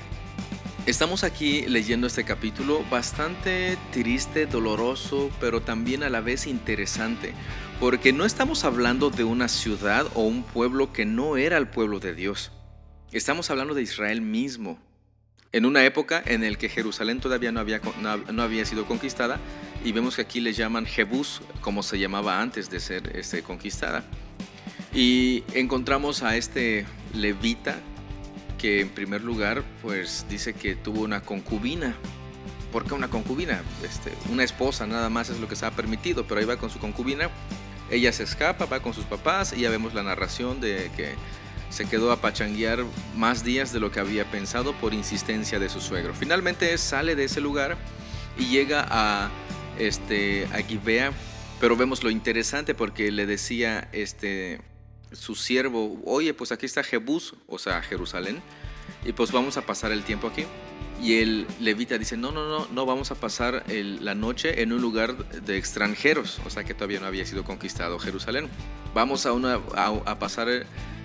estamos 0.85 1.23
aquí 1.23 1.63
leyendo 1.63 2.05
este 2.05 2.23
capítulo 2.23 2.85
bastante 2.91 3.75
triste, 3.91 4.45
doloroso, 4.45 5.31
pero 5.39 5.61
también 5.61 6.03
a 6.03 6.11
la 6.11 6.21
vez 6.21 6.45
interesante, 6.45 7.33
porque 7.79 8.13
no 8.13 8.23
estamos 8.23 8.65
hablando 8.65 9.09
de 9.09 9.23
una 9.23 9.47
ciudad 9.47 10.05
o 10.13 10.21
un 10.21 10.43
pueblo 10.43 10.93
que 10.93 11.05
no 11.05 11.37
era 11.37 11.57
el 11.57 11.67
pueblo 11.67 11.99
de 11.99 12.13
Dios. 12.13 12.51
Estamos 13.11 13.49
hablando 13.49 13.73
de 13.73 13.81
Israel 13.81 14.21
mismo. 14.21 14.79
En 15.51 15.65
una 15.65 15.83
época 15.85 16.21
en 16.23 16.49
la 16.49 16.55
que 16.55 16.69
Jerusalén 16.69 17.19
todavía 17.19 17.51
no 17.51 17.59
había, 17.59 18.65
sido 18.65 18.85
conquistada, 18.85 19.39
y 19.83 19.91
vemos 19.91 20.17
que 20.17 20.21
aquí 20.21 20.39
le 20.39 20.53
llaman 20.53 20.85
Jebús, 20.85 21.41
como 21.61 21.81
se 21.81 21.97
llamaba 21.97 22.39
antes 22.39 22.69
de 22.69 22.79
ser 22.79 23.17
este, 23.17 23.41
conquistada. 23.41 24.03
Y 24.93 25.43
encontramos 25.53 26.21
a 26.23 26.35
este 26.35 26.85
levita 27.13 27.77
que 28.57 28.81
en 28.81 28.89
primer 28.89 29.23
lugar 29.23 29.63
pues 29.81 30.25
dice 30.29 30.53
que 30.53 30.75
tuvo 30.75 31.01
una 31.01 31.21
concubina. 31.21 31.95
¿Por 32.71 32.85
qué 32.85 32.93
una 32.93 33.09
concubina? 33.09 33.61
Este, 33.83 34.13
una 34.31 34.43
esposa 34.43 34.85
nada 34.85 35.09
más 35.09 35.29
es 35.29 35.39
lo 35.39 35.47
que 35.47 35.55
se 35.55 35.65
ha 35.65 35.71
permitido, 35.71 36.25
pero 36.25 36.39
ahí 36.39 36.45
va 36.45 36.57
con 36.57 36.69
su 36.69 36.79
concubina. 36.79 37.29
Ella 37.89 38.13
se 38.13 38.23
escapa, 38.23 38.65
va 38.65 38.81
con 38.81 38.93
sus 38.93 39.03
papás 39.05 39.53
y 39.53 39.61
ya 39.61 39.69
vemos 39.69 39.93
la 39.93 40.03
narración 40.03 40.61
de 40.61 40.89
que 40.95 41.15
se 41.69 41.85
quedó 41.85 42.11
a 42.11 42.21
pachanguear 42.21 42.79
más 43.15 43.43
días 43.43 43.73
de 43.73 43.79
lo 43.79 43.91
que 43.91 43.99
había 43.99 44.29
pensado 44.29 44.73
por 44.73 44.93
insistencia 44.93 45.57
de 45.57 45.69
su 45.69 45.81
suegro. 45.81 46.13
Finalmente 46.13 46.77
sale 46.77 47.15
de 47.15 47.25
ese 47.25 47.41
lugar 47.41 47.77
y 48.37 48.47
llega 48.47 48.85
a, 48.89 49.29
este, 49.79 50.47
a 50.53 50.57
Gibea, 50.61 51.11
pero 51.59 51.75
vemos 51.75 52.03
lo 52.03 52.09
interesante 52.09 52.75
porque 52.75 53.11
le 53.11 53.25
decía 53.25 53.89
este, 53.91 54.61
su 55.11 55.35
siervo, 55.35 55.99
oye, 56.05 56.33
pues 56.33 56.51
aquí 56.51 56.65
está 56.65 56.83
Jebús, 56.83 57.35
o 57.47 57.59
sea, 57.59 57.81
Jerusalén, 57.81 58.41
y 59.05 59.13
pues 59.13 59.31
vamos 59.31 59.57
a 59.57 59.65
pasar 59.65 59.91
el 59.91 60.03
tiempo 60.03 60.27
aquí. 60.27 60.45
Y 61.01 61.15
el 61.15 61.47
levita 61.59 61.97
dice, 61.97 62.15
no, 62.15 62.31
no, 62.31 62.47
no, 62.47 62.67
no 62.67 62.85
vamos 62.85 63.09
a 63.09 63.15
pasar 63.15 63.63
la 63.67 64.13
noche 64.13 64.61
en 64.61 64.71
un 64.71 64.81
lugar 64.81 65.17
de 65.17 65.57
extranjeros, 65.57 66.39
o 66.45 66.49
sea 66.51 66.63
que 66.63 66.75
todavía 66.75 66.99
no 66.99 67.07
había 67.07 67.25
sido 67.25 67.43
conquistado 67.43 67.97
Jerusalén. 67.97 68.49
Vamos 68.93 69.25
a, 69.25 70.19
pasar 70.19 70.47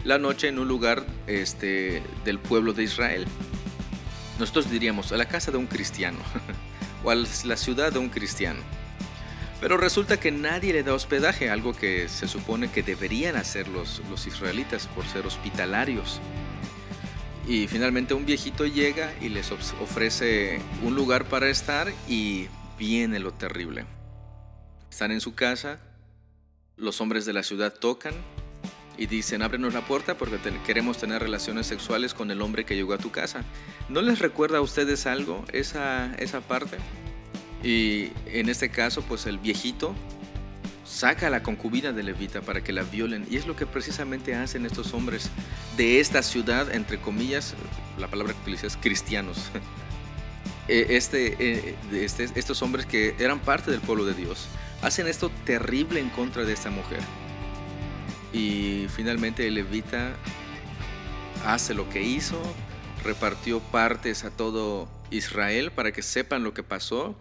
la 0.05 0.19
noche 0.19 0.49
en 0.49 0.59
un 0.59 0.69
lugar 0.69 1.07
este, 1.27 2.03
del 2.25 2.39
pueblo 2.39 2.75
de 2.75 2.83
Israel. 2.83 3.27
Nosotros 4.39 4.71
diríamos, 4.71 5.13
a 5.13 5.17
la 5.17 5.27
casa 5.27 5.51
de 5.51 5.57
un 5.57 5.67
cristiano, 5.67 6.19
o 7.05 7.11
a 7.11 7.15
la 7.15 7.57
ciudad 7.57 7.91
de 7.91 7.99
un 7.99 8.11
cristiano. 8.11 8.61
Pero 9.67 9.79
resulta 9.79 10.21
que 10.21 10.31
nadie 10.31 10.73
le 10.73 10.85
da 10.85 10.95
hospedaje, 10.95 11.51
algo 11.51 11.75
que 11.75 12.09
se 12.09 12.29
supone 12.29 12.71
que 12.71 12.85
deberían 12.85 13.35
hacer 13.35 13.67
los, 13.67 14.01
los 14.09 14.29
israelitas 14.29 14.87
por 14.87 15.05
ser 15.09 15.27
hospitalarios. 15.27 16.21
Y 17.49 17.67
finalmente 17.67 18.15
un 18.15 18.25
viejito 18.25 18.65
llega 18.65 19.13
y 19.21 19.29
les 19.29 19.51
ofrece 19.51 20.61
un 20.85 20.95
lugar 20.95 21.25
para 21.25 21.49
estar 21.49 21.93
y 22.07 22.47
viene 22.79 23.19
lo 23.19 23.33
terrible. 23.33 23.87
Están 24.89 25.11
en 25.11 25.21
su 25.21 25.35
casa, 25.35 25.81
los 26.77 27.01
hombres 27.01 27.27
de 27.27 27.33
la 27.33 27.43
ciudad 27.43 27.75
tocan 27.75 28.15
y 28.97 29.07
dicen, 29.07 29.43
ábrenos 29.43 29.75
la 29.75 29.85
puerta 29.85 30.17
porque 30.17 30.39
queremos 30.65 30.99
tener 30.99 31.21
relaciones 31.21 31.67
sexuales 31.67 32.15
con 32.15 32.31
el 32.31 32.41
hombre 32.41 32.65
que 32.65 32.77
llegó 32.77 32.93
a 32.93 32.99
tu 32.99 33.11
casa. 33.11 33.43
¿No 33.89 34.01
les 34.01 34.21
recuerda 34.21 34.59
a 34.59 34.63
ustedes 34.63 35.09
algo 35.09 35.45
esa, 35.53 36.15
esa 36.21 36.41
parte? 36.41 36.79
Y 37.67 38.13
en 38.27 38.49
este 38.49 38.69
caso, 38.69 39.03
pues 39.03 39.27
el 39.27 39.39
viejito 39.39 39.93
saca 40.85 41.27
a 41.27 41.31
la 41.31 41.43
concubina 41.43 41.91
de 41.91 42.05
Levita 42.05 42.41
para 42.41 42.63
que 42.63 42.73
la 42.73 42.85
violen. 42.85 43.27
Y 43.29 43.39
es 43.39 43.49
lo 43.49 43.57
que 43.57 43.67
precisamente 43.67 44.37
hacen 44.37 44.65
estos 44.65 44.95
hombres 44.95 45.31
de 45.77 45.99
esta 45.99 46.23
ciudad, 46.23 46.73
entre 46.73 47.01
comillas, 47.01 47.55
la 47.99 48.07
palabra 48.07 48.35
que 48.35 48.41
utiliza 48.43 48.69
es 48.69 48.77
cristianos. 48.77 49.51
E, 50.69 50.97
este, 50.97 51.37
e, 51.39 51.77
este, 51.93 52.25
estos 52.35 52.61
hombres 52.61 52.87
que 52.87 53.15
eran 53.21 53.39
parte 53.39 53.71
del 53.71 53.81
pueblo 53.81 54.05
de 54.05 54.15
Dios 54.15 54.49
hacen 54.83 55.07
esto 55.07 55.31
terrible 55.45 56.01
en 56.01 56.09
contra 56.09 56.45
de 56.45 56.53
esta 56.53 56.71
mujer. 56.71 56.99
Y 58.33 58.89
finalmente 58.89 59.49
Levita 59.49 60.17
hace 61.45 61.73
lo 61.73 61.89
que 61.89 62.03
hizo, 62.03 62.43
repartió 63.05 63.61
partes 63.61 64.25
a 64.25 64.31
todo 64.31 64.89
Israel 65.11 65.71
para 65.71 65.93
que 65.93 66.03
sepan 66.03 66.43
lo 66.43 66.53
que 66.53 66.65
pasó 66.65 67.15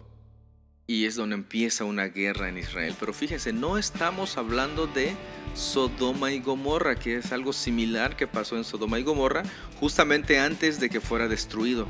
y 0.86 1.06
es 1.06 1.16
donde 1.16 1.34
empieza 1.34 1.84
una 1.84 2.04
guerra 2.04 2.48
en 2.48 2.58
Israel. 2.58 2.94
Pero 2.98 3.12
fíjense, 3.12 3.52
no 3.52 3.76
estamos 3.76 4.36
hablando 4.36 4.86
de 4.86 5.14
Sodoma 5.54 6.30
y 6.32 6.40
Gomorra, 6.40 6.96
que 6.96 7.16
es 7.16 7.32
algo 7.32 7.52
similar 7.52 8.16
que 8.16 8.26
pasó 8.26 8.56
en 8.56 8.64
Sodoma 8.64 8.98
y 8.98 9.02
Gomorra 9.02 9.42
justamente 9.80 10.38
antes 10.38 10.78
de 10.78 10.88
que 10.88 11.00
fuera 11.00 11.28
destruido, 11.28 11.86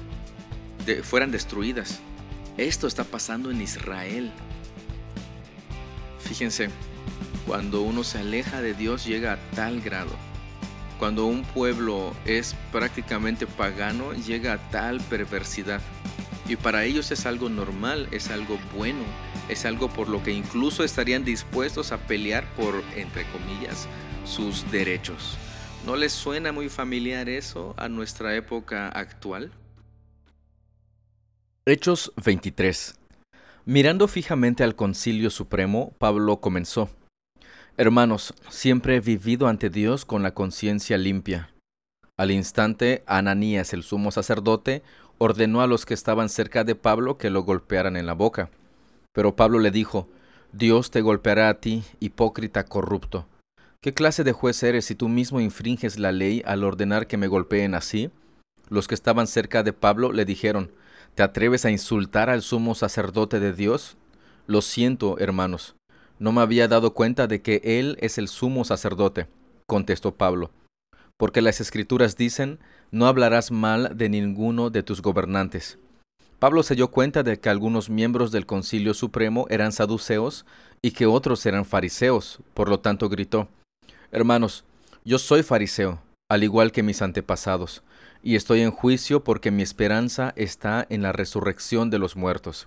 de, 0.87 1.03
fueran 1.03 1.31
destruidas. 1.31 2.01
Esto 2.57 2.87
está 2.87 3.05
pasando 3.05 3.51
en 3.51 3.61
Israel. 3.61 4.33
Fíjense, 6.21 6.71
cuando 7.47 7.83
uno 7.83 8.03
se 8.03 8.19
aleja 8.19 8.63
de 8.63 8.73
Dios 8.73 9.05
llega 9.05 9.35
a 9.35 9.51
tal 9.55 9.81
grado. 9.83 10.13
Cuando 10.99 11.27
un 11.27 11.45
pueblo 11.45 12.15
es 12.25 12.57
prácticamente 12.73 13.47
pagano, 13.47 14.15
llega 14.15 14.55
a 14.55 14.71
tal 14.71 14.99
perversidad 15.03 15.83
y 16.49 16.57
para 16.57 16.85
ellos 16.85 17.11
es 17.11 17.27
algo 17.27 17.49
normal, 17.49 18.09
es 18.13 18.31
algo 18.31 18.59
bueno, 18.77 19.03
es 19.49 19.65
algo 19.65 19.89
por 19.89 20.09
lo 20.09 20.23
que 20.23 20.33
incluso 20.33 20.85
estarían 20.85 21.25
dispuestos 21.25 21.93
a 21.93 21.99
pelear 21.99 22.45
por, 22.55 22.83
entre 22.95 23.25
comillas, 23.31 23.89
sus 24.25 24.71
derechos. 24.71 25.37
¿No 25.85 25.97
les 25.97 26.13
suena 26.13 26.53
muy 26.53 26.69
familiar 26.69 27.29
eso 27.29 27.75
a 27.77 27.89
nuestra 27.89 28.35
época 28.35 28.89
actual? 28.89 29.53
Hechos 31.65 32.13
23. 32.25 32.95
Mirando 33.65 34.07
fijamente 34.07 34.63
al 34.63 34.77
Concilio 34.77 35.31
Supremo, 35.31 35.93
Pablo 35.99 36.41
comenzó. 36.41 36.89
Hermanos, 37.77 38.35
siempre 38.49 38.97
he 38.97 39.01
vivido 39.01 39.49
ante 39.49 39.69
Dios 39.71 40.05
con 40.05 40.23
la 40.23 40.33
conciencia 40.33 40.97
limpia. 40.97 41.51
Al 42.17 42.31
instante, 42.31 43.03
Ananías, 43.07 43.75
el 43.75 43.83
sumo 43.83 44.11
sacerdote, 44.11 44.83
ordenó 45.19 45.63
a 45.63 45.67
los 45.67 45.87
que 45.87 45.95
estaban 45.95 46.29
cerca 46.29 46.65
de 46.65 46.75
Pablo 46.75 47.19
que 47.19 47.31
lo 47.31 47.43
golpearan 47.43 47.97
en 47.97 48.07
la 48.07 48.13
boca. 48.13 48.51
Pero 49.13 49.37
Pablo 49.37 49.59
le 49.59 49.71
dijo, 49.71 50.09
Dios 50.53 50.91
te 50.91 51.01
golpeará 51.01 51.49
a 51.49 51.55
ti, 51.55 51.85
hipócrita 52.01 52.65
corrupto. 52.65 53.27
¿Qué 53.81 53.95
clase 53.95 54.25
de 54.25 54.33
juez 54.33 54.63
eres 54.63 54.85
si 54.87 54.95
tú 54.95 55.09
mismo 55.09 55.41
infringes 55.41 55.99
la 55.99 56.13
ley 56.13 56.43
al 56.45 56.65
ordenar 56.65 57.07
que 57.07 57.17
me 57.17 57.29
golpeen 57.29 57.75
así? 57.75 58.11
Los 58.69 58.89
que 58.89 58.95
estaban 58.95 59.27
cerca 59.27 59.63
de 59.63 59.73
Pablo 59.73 60.13
le 60.13 60.25
dijeron, 60.25 60.73
¿te 61.15 61.23
atreves 61.23 61.65
a 61.65 61.71
insultar 61.71 62.31
al 62.31 62.43
sumo 62.43 62.75
sacerdote 62.75 63.39
de 63.39 63.53
Dios? 63.53 63.97
Lo 64.47 64.61
siento, 64.61 65.19
hermanos, 65.19 65.77
no 66.19 66.33
me 66.33 66.41
había 66.41 66.69
dado 66.69 66.95
cuenta 66.95 67.27
de 67.27 67.43
que 67.43 67.61
él 67.65 67.97
es 68.01 68.19
el 68.19 68.29
sumo 68.29 68.65
sacerdote, 68.65 69.29
contestó 69.67 70.15
Pablo 70.15 70.51
porque 71.19 71.43
las 71.43 71.61
escrituras 71.61 72.17
dicen, 72.17 72.59
no 72.91 73.07
hablarás 73.07 73.51
mal 73.51 73.97
de 73.97 74.09
ninguno 74.09 74.71
de 74.71 74.83
tus 74.83 75.03
gobernantes. 75.03 75.79
Pablo 76.39 76.63
se 76.63 76.75
dio 76.75 76.91
cuenta 76.91 77.23
de 77.23 77.41
que 77.41 77.49
algunos 77.49 77.89
miembros 77.89 78.31
del 78.31 78.45
Concilio 78.45 78.93
Supremo 78.93 79.47
eran 79.49 79.73
saduceos 79.73 80.45
y 80.83 80.91
que 80.91 81.07
otros 81.07 81.47
eran 81.47 81.65
fariseos, 81.65 82.41
por 82.53 82.69
lo 82.69 82.81
tanto 82.81 83.09
gritó, 83.09 83.49
Hermanos, 84.13 84.65
yo 85.05 85.19
soy 85.19 85.43
fariseo, 85.43 86.03
al 86.29 86.45
igual 86.45 86.73
que 86.73 86.83
mis 86.83 87.01
antepasados, 87.01 87.83
y 88.23 88.37
estoy 88.37 88.61
en 88.61 88.71
juicio 88.71 89.25
porque 89.25 89.51
mi 89.51 89.63
esperanza 89.63 90.35
está 90.37 90.87
en 90.91 91.03
la 91.03 91.13
resurrección 91.13 91.91
de 91.91 91.99
los 91.99 92.17
muertos. 92.17 92.67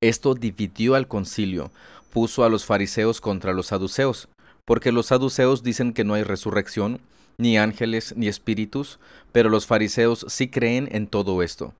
Esto 0.00 0.34
dividió 0.34 0.94
al 0.94 1.08
concilio, 1.08 1.70
puso 2.10 2.44
a 2.44 2.48
los 2.48 2.64
fariseos 2.64 3.20
contra 3.20 3.52
los 3.52 3.66
saduceos, 3.66 4.28
porque 4.64 4.92
los 4.92 5.06
saduceos 5.06 5.62
dicen 5.62 5.92
que 5.92 6.04
no 6.04 6.14
hay 6.14 6.22
resurrección, 6.22 7.00
ni 7.38 7.58
ángeles, 7.58 8.14
ni 8.16 8.28
espíritus, 8.28 8.98
pero 9.32 9.48
los 9.48 9.66
fariseos 9.66 10.24
sí 10.28 10.48
creen 10.48 10.88
en 10.92 11.06
todo 11.06 11.42
esto. 11.42 11.74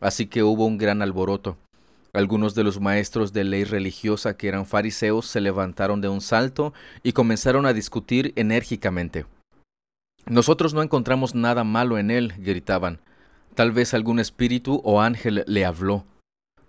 Así 0.00 0.26
que 0.26 0.42
hubo 0.42 0.66
un 0.66 0.78
gran 0.78 1.02
alboroto. 1.02 1.56
Algunos 2.12 2.54
de 2.54 2.64
los 2.64 2.80
maestros 2.80 3.32
de 3.32 3.44
ley 3.44 3.64
religiosa 3.64 4.36
que 4.36 4.48
eran 4.48 4.66
fariseos 4.66 5.26
se 5.26 5.40
levantaron 5.40 6.00
de 6.00 6.08
un 6.08 6.20
salto 6.20 6.72
y 7.02 7.12
comenzaron 7.12 7.66
a 7.66 7.72
discutir 7.72 8.32
enérgicamente. 8.34 9.26
Nosotros 10.26 10.74
no 10.74 10.82
encontramos 10.82 11.34
nada 11.34 11.64
malo 11.64 11.98
en 11.98 12.10
él, 12.10 12.34
gritaban. 12.38 13.00
Tal 13.54 13.72
vez 13.72 13.94
algún 13.94 14.18
espíritu 14.18 14.80
o 14.84 15.00
ángel 15.00 15.44
le 15.46 15.64
habló. 15.64 16.04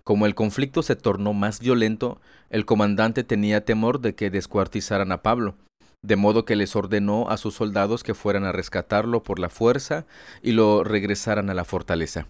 Como 0.04 0.26
el 0.26 0.34
conflicto 0.34 0.82
se 0.82 0.96
tornó 0.96 1.32
más 1.32 1.60
violento, 1.60 2.20
el 2.50 2.64
comandante 2.64 3.24
tenía 3.24 3.64
temor 3.64 4.00
de 4.00 4.14
que 4.14 4.30
descuartizaran 4.30 5.12
a 5.12 5.22
Pablo, 5.22 5.54
de 6.02 6.16
modo 6.16 6.44
que 6.44 6.56
les 6.56 6.74
ordenó 6.74 7.28
a 7.30 7.36
sus 7.36 7.54
soldados 7.54 8.02
que 8.02 8.14
fueran 8.14 8.44
a 8.44 8.52
rescatarlo 8.52 9.22
por 9.22 9.38
la 9.38 9.48
fuerza 9.48 10.04
y 10.42 10.52
lo 10.52 10.84
regresaran 10.84 11.48
a 11.48 11.54
la 11.54 11.64
fortaleza. 11.64 12.26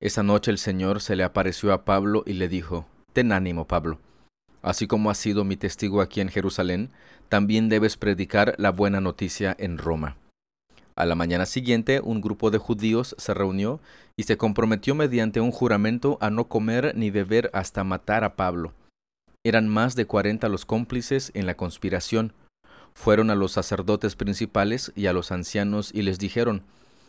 Esa 0.00 0.22
noche 0.22 0.50
el 0.50 0.58
Señor 0.58 1.00
se 1.00 1.16
le 1.16 1.22
apareció 1.22 1.72
a 1.72 1.84
Pablo 1.84 2.22
y 2.26 2.34
le 2.34 2.48
dijo, 2.48 2.86
Ten 3.12 3.32
ánimo, 3.32 3.66
Pablo. 3.66 3.98
Así 4.62 4.86
como 4.86 5.10
has 5.10 5.18
sido 5.18 5.44
mi 5.44 5.56
testigo 5.56 6.00
aquí 6.00 6.20
en 6.20 6.30
Jerusalén, 6.30 6.90
también 7.28 7.68
debes 7.68 7.96
predicar 7.96 8.54
la 8.58 8.70
buena 8.70 9.00
noticia 9.00 9.54
en 9.58 9.78
Roma. 9.78 10.16
A 10.96 11.04
la 11.06 11.14
mañana 11.14 11.44
siguiente, 11.44 12.00
un 12.00 12.20
grupo 12.20 12.50
de 12.50 12.58
judíos 12.58 13.14
se 13.18 13.34
reunió 13.34 13.80
y 14.16 14.22
se 14.22 14.36
comprometió 14.36 14.94
mediante 14.94 15.40
un 15.40 15.50
juramento 15.50 16.18
a 16.20 16.30
no 16.30 16.44
comer 16.44 16.94
ni 16.96 17.10
beber 17.10 17.50
hasta 17.52 17.84
matar 17.84 18.24
a 18.24 18.36
Pablo. 18.36 18.72
Eran 19.44 19.68
más 19.68 19.96
de 19.96 20.06
cuarenta 20.06 20.48
los 20.48 20.64
cómplices 20.64 21.30
en 21.34 21.46
la 21.46 21.56
conspiración. 21.56 22.32
Fueron 22.94 23.30
a 23.30 23.34
los 23.34 23.52
sacerdotes 23.52 24.16
principales 24.16 24.92
y 24.94 25.06
a 25.06 25.12
los 25.12 25.32
ancianos 25.32 25.90
y 25.92 26.02
les 26.02 26.18
dijeron, 26.18 26.62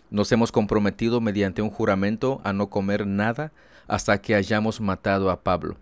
Nos 0.09 0.31
hemos 0.31 0.51
comprometido 0.51 1.21
mediante 1.21 1.61
un 1.61 1.69
juramento 1.69 2.41
a 2.43 2.53
no 2.53 2.69
comer 2.69 3.07
nada 3.07 3.51
hasta 3.87 4.21
que 4.21 4.35
hayamos 4.35 4.81
matado 4.81 5.29
a 5.29 5.41
Pablo. 5.41 5.77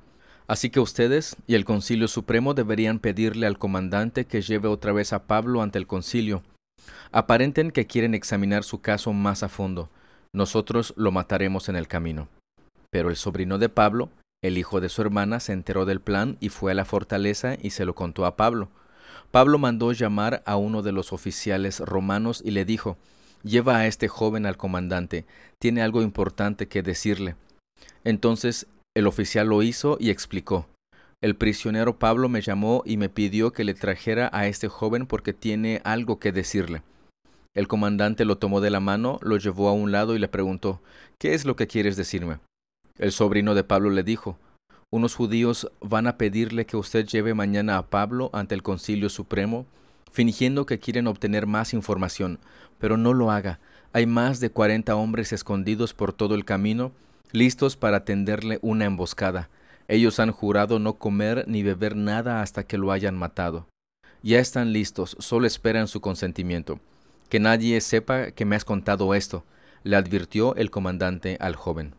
Así 0.48 0.70
que 0.70 0.80
ustedes 0.80 1.36
y 1.48 1.56
el 1.56 1.66
Concilio 1.66 2.08
Supremo 2.08 2.54
deberían 2.54 3.00
pedirle 3.00 3.48
al 3.48 3.58
comandante 3.58 4.26
que 4.26 4.42
lleve 4.42 4.68
otra 4.68 4.92
vez 4.92 5.14
a 5.14 5.24
Pablo 5.24 5.62
ante 5.62 5.80
el 5.80 5.88
concilio 5.88 6.44
Aparenten 7.12 7.72
que 7.72 7.86
quieren 7.86 8.16
examinar 8.16 8.64
su 8.64 8.82
caso 8.82 9.14
más 9.14 9.44
a 9.44 9.50
fondo. 9.50 9.90
Nosotros 10.34 10.94
lo 10.98 11.12
mataremos 11.12 11.70
en 11.70 11.76
el 11.76 11.88
camino. 11.88 12.28
Pero 12.90 13.10
el 13.10 13.16
sobrino 13.16 13.60
de 13.60 13.70
Pablo, 13.70 14.10
el 14.42 14.58
hijo 14.58 14.82
de 14.82 14.90
su 14.90 15.02
hermana, 15.02 15.40
se 15.40 15.54
enteró 15.54 15.86
del 15.86 16.02
plan 16.02 16.38
y 16.40 16.50
fue 16.50 16.72
a 16.72 16.76
la 16.76 16.86
fortaleza 16.86 17.56
y 17.62 17.70
se 17.70 17.86
lo 17.86 17.94
contó 17.94 18.26
a 18.26 18.36
Pablo. 18.36 18.70
Pablo 19.34 19.58
mandó 19.58 19.92
llamar 19.94 20.44
a 20.46 20.58
uno 20.58 20.84
de 20.84 20.92
los 20.92 21.12
oficiales 21.12 21.80
romanos 21.80 22.44
y 22.46 22.52
le 22.52 22.66
dijo, 22.66 22.98
Lleva 23.42 23.78
a 23.78 23.88
este 23.88 24.08
joven 24.08 24.46
al 24.46 24.58
comandante, 24.58 25.26
tiene 25.58 25.82
algo 25.82 26.04
importante 26.04 26.68
que 26.68 26.84
decirle. 26.84 27.36
Entonces 28.04 28.68
el 28.96 29.08
oficial 29.08 29.48
lo 29.48 29.64
hizo 29.64 29.98
y 30.00 30.12
explicó, 30.12 30.68
el 31.20 31.36
prisionero 31.36 31.98
Pablo 31.98 32.30
me 32.30 32.42
llamó 32.42 32.84
y 32.86 32.98
me 32.98 33.10
pidió 33.10 33.52
que 33.54 33.64
le 33.64 33.74
trajera 33.74 34.30
a 34.34 34.46
este 34.46 34.68
joven 34.68 35.08
porque 35.08 35.34
tiene 35.34 35.82
algo 35.84 36.20
que 36.20 36.32
decirle. 36.32 36.84
El 37.56 37.68
comandante 37.68 38.26
lo 38.26 38.38
tomó 38.38 38.62
de 38.62 38.70
la 38.70 38.82
mano, 38.82 39.18
lo 39.24 39.38
llevó 39.38 39.68
a 39.68 39.74
un 39.74 39.92
lado 39.92 40.16
y 40.16 40.20
le 40.20 40.28
preguntó 40.28 40.80
¿Qué 41.18 41.34
es 41.34 41.44
lo 41.44 41.56
que 41.56 41.66
quieres 41.66 41.98
decirme? 41.98 42.38
El 43.00 43.12
sobrino 43.12 43.56
de 43.56 43.64
Pablo 43.64 43.90
le 43.90 44.04
dijo 44.04 44.38
Unos 44.94 45.16
judíos 45.16 45.72
van 45.82 46.06
a 46.06 46.20
pedirle 46.20 46.68
que 46.68 46.78
usted 46.78 47.08
lleve 47.08 47.34
mañana 47.34 47.80
a 47.80 47.88
Pablo 47.88 48.30
ante 48.32 48.54
el 48.54 48.62
Concilio 48.62 49.10
Supremo, 49.10 49.66
fingiendo 50.12 50.68
que 50.68 50.78
quieren 50.78 51.08
obtener 51.08 51.48
más 51.48 51.74
información, 51.74 52.38
pero 52.78 52.96
no 52.96 53.12
lo 53.12 53.32
haga. 53.32 53.60
Hay 53.92 54.06
más 54.06 54.40
de 54.40 54.52
cuarenta 54.52 54.96
hombres 54.96 55.34
escondidos 55.34 55.96
por 55.96 56.14
todo 56.14 56.36
el 56.36 56.46
camino, 56.46 56.92
listos 57.32 57.76
para 57.76 58.06
tenderle 58.06 58.60
una 58.62 58.86
emboscada. 58.86 59.50
Ellos 59.88 60.20
han 60.20 60.30
jurado 60.30 60.78
no 60.78 60.94
comer 61.00 61.46
ni 61.48 61.64
beber 61.64 61.96
nada 61.96 62.44
hasta 62.44 62.62
que 62.62 62.78
lo 62.78 62.92
hayan 62.92 63.18
matado. 63.18 63.66
Ya 64.22 64.38
están 64.38 64.74
listos, 64.74 65.18
solo 65.18 65.48
esperan 65.48 65.88
su 65.88 66.02
consentimiento. 66.02 66.80
Que 67.30 67.40
nadie 67.40 67.82
sepa 67.82 68.30
que 68.30 68.46
me 68.46 68.56
has 68.56 68.64
contado 68.64 69.16
esto, 69.16 69.44
le 69.82 69.96
advirtió 69.96 70.56
el 70.56 70.70
comandante 70.70 71.38
al 71.40 71.56
joven. 71.56 71.96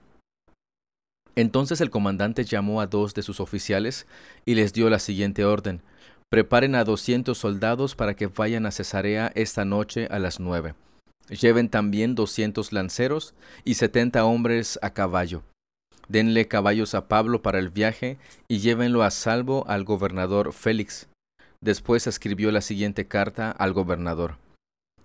Entonces 1.37 1.81
el 1.81 1.91
comandante 1.91 2.45
llamó 2.45 2.81
a 2.81 2.87
dos 2.87 3.15
de 3.15 3.23
sus 3.23 3.41
oficiales 3.41 4.07
y 4.45 4.55
les 4.55 4.73
dio 4.73 4.89
la 4.91 4.99
siguiente 4.99 5.45
orden. 5.45 5.83
Preparen 6.31 6.75
a 6.75 6.85
doscientos 6.85 7.39
soldados 7.39 7.95
para 7.95 8.15
que 8.15 8.27
vayan 8.27 8.67
a 8.67 8.71
Cesarea 8.71 9.31
esta 9.35 9.65
noche 9.65 10.09
a 10.11 10.19
las 10.19 10.41
nueve. 10.41 10.75
Lleven 11.29 11.69
también 11.69 12.15
doscientos 12.15 12.73
lanceros 12.73 13.35
y 13.65 13.75
setenta 13.75 14.25
hombres 14.25 14.79
a 14.83 14.91
caballo. 14.91 15.43
Denle 16.09 16.49
caballos 16.49 16.95
a 16.95 17.09
Pablo 17.09 17.41
para 17.41 17.59
el 17.59 17.71
viaje 17.71 18.19
y 18.47 18.59
llévenlo 18.59 19.03
a 19.03 19.11
salvo 19.11 19.65
al 19.69 19.85
gobernador 19.85 20.53
Félix. 20.53 21.09
Después 21.63 22.07
escribió 22.07 22.53
la 22.53 22.61
siguiente 22.61 23.07
carta 23.07 23.51
al 23.51 23.73
gobernador. 23.73 24.37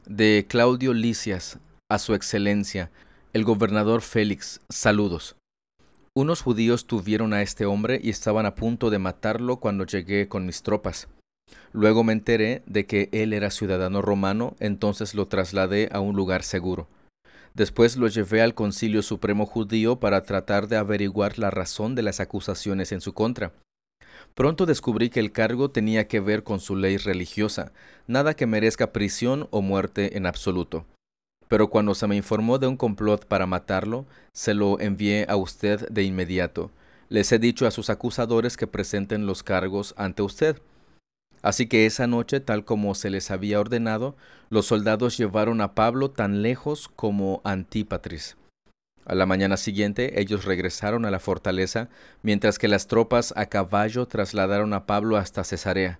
De 0.05 0.45
Claudio 0.49 0.93
Licias, 0.93 1.57
a 1.89 1.99
su 1.99 2.13
excelencia, 2.13 2.91
el 3.31 3.45
gobernador 3.45 4.01
Félix, 4.01 4.59
saludos. 4.67 5.35
Unos 6.13 6.41
judíos 6.41 6.87
tuvieron 6.87 7.33
a 7.33 7.41
este 7.41 7.65
hombre 7.65 7.99
y 8.03 8.09
estaban 8.09 8.45
a 8.45 8.55
punto 8.55 8.89
de 8.89 8.99
matarlo 8.99 9.57
cuando 9.57 9.85
llegué 9.85 10.27
con 10.27 10.45
mis 10.45 10.63
tropas. 10.63 11.07
Luego 11.71 12.03
me 12.03 12.13
enteré 12.13 12.63
de 12.65 12.85
que 12.85 13.09
él 13.11 13.33
era 13.33 13.51
ciudadano 13.51 14.01
romano, 14.01 14.55
entonces 14.59 15.13
lo 15.13 15.27
trasladé 15.27 15.89
a 15.91 15.99
un 15.99 16.15
lugar 16.15 16.43
seguro. 16.43 16.87
Después 17.53 17.97
lo 17.97 18.07
llevé 18.07 18.41
al 18.41 18.55
Concilio 18.55 19.01
Supremo 19.01 19.45
Judío 19.45 19.99
para 19.99 20.23
tratar 20.23 20.67
de 20.67 20.77
averiguar 20.77 21.37
la 21.39 21.51
razón 21.51 21.95
de 21.95 22.03
las 22.03 22.19
acusaciones 22.19 22.91
en 22.91 23.01
su 23.01 23.13
contra. 23.13 23.53
Pronto 24.33 24.65
descubrí 24.65 25.09
que 25.09 25.19
el 25.19 25.31
cargo 25.31 25.69
tenía 25.69 26.07
que 26.07 26.19
ver 26.19 26.43
con 26.43 26.59
su 26.59 26.75
ley 26.75 26.97
religiosa, 26.97 27.71
nada 28.07 28.33
que 28.33 28.45
merezca 28.45 28.93
prisión 28.93 29.47
o 29.51 29.61
muerte 29.61 30.17
en 30.17 30.25
absoluto. 30.25 30.85
Pero 31.49 31.69
cuando 31.69 31.95
se 31.95 32.07
me 32.07 32.15
informó 32.15 32.59
de 32.59 32.67
un 32.67 32.77
complot 32.77 33.25
para 33.25 33.47
matarlo, 33.47 34.05
se 34.31 34.53
lo 34.53 34.79
envié 34.79 35.25
a 35.27 35.35
usted 35.35 35.89
de 35.89 36.03
inmediato. 36.03 36.71
Les 37.09 37.31
he 37.31 37.39
dicho 37.39 37.65
a 37.65 37.71
sus 37.71 37.89
acusadores 37.89 38.55
que 38.55 38.67
presenten 38.67 39.25
los 39.25 39.41
cargos 39.41 39.95
ante 39.97 40.21
usted. 40.21 40.61
Así 41.41 41.67
que 41.67 41.87
esa 41.87 42.05
noche, 42.05 42.39
tal 42.39 42.65
como 42.65 42.93
se 42.93 43.09
les 43.09 43.31
había 43.31 43.59
ordenado, 43.59 44.15
los 44.49 44.67
soldados 44.67 45.17
llevaron 45.17 45.59
a 45.61 45.73
Pablo 45.73 46.11
tan 46.11 46.43
lejos 46.43 46.87
como 46.87 47.41
Antípatris. 47.43 48.37
A 49.05 49.15
la 49.15 49.25
mañana 49.25 49.57
siguiente 49.57 50.21
ellos 50.21 50.45
regresaron 50.45 51.03
a 51.03 51.09
la 51.09 51.19
fortaleza, 51.19 51.89
mientras 52.21 52.59
que 52.59 52.67
las 52.67 52.85
tropas 52.85 53.33
a 53.35 53.47
caballo 53.47 54.05
trasladaron 54.05 54.71
a 54.73 54.85
Pablo 54.85 55.17
hasta 55.17 55.43
Cesarea. 55.43 55.99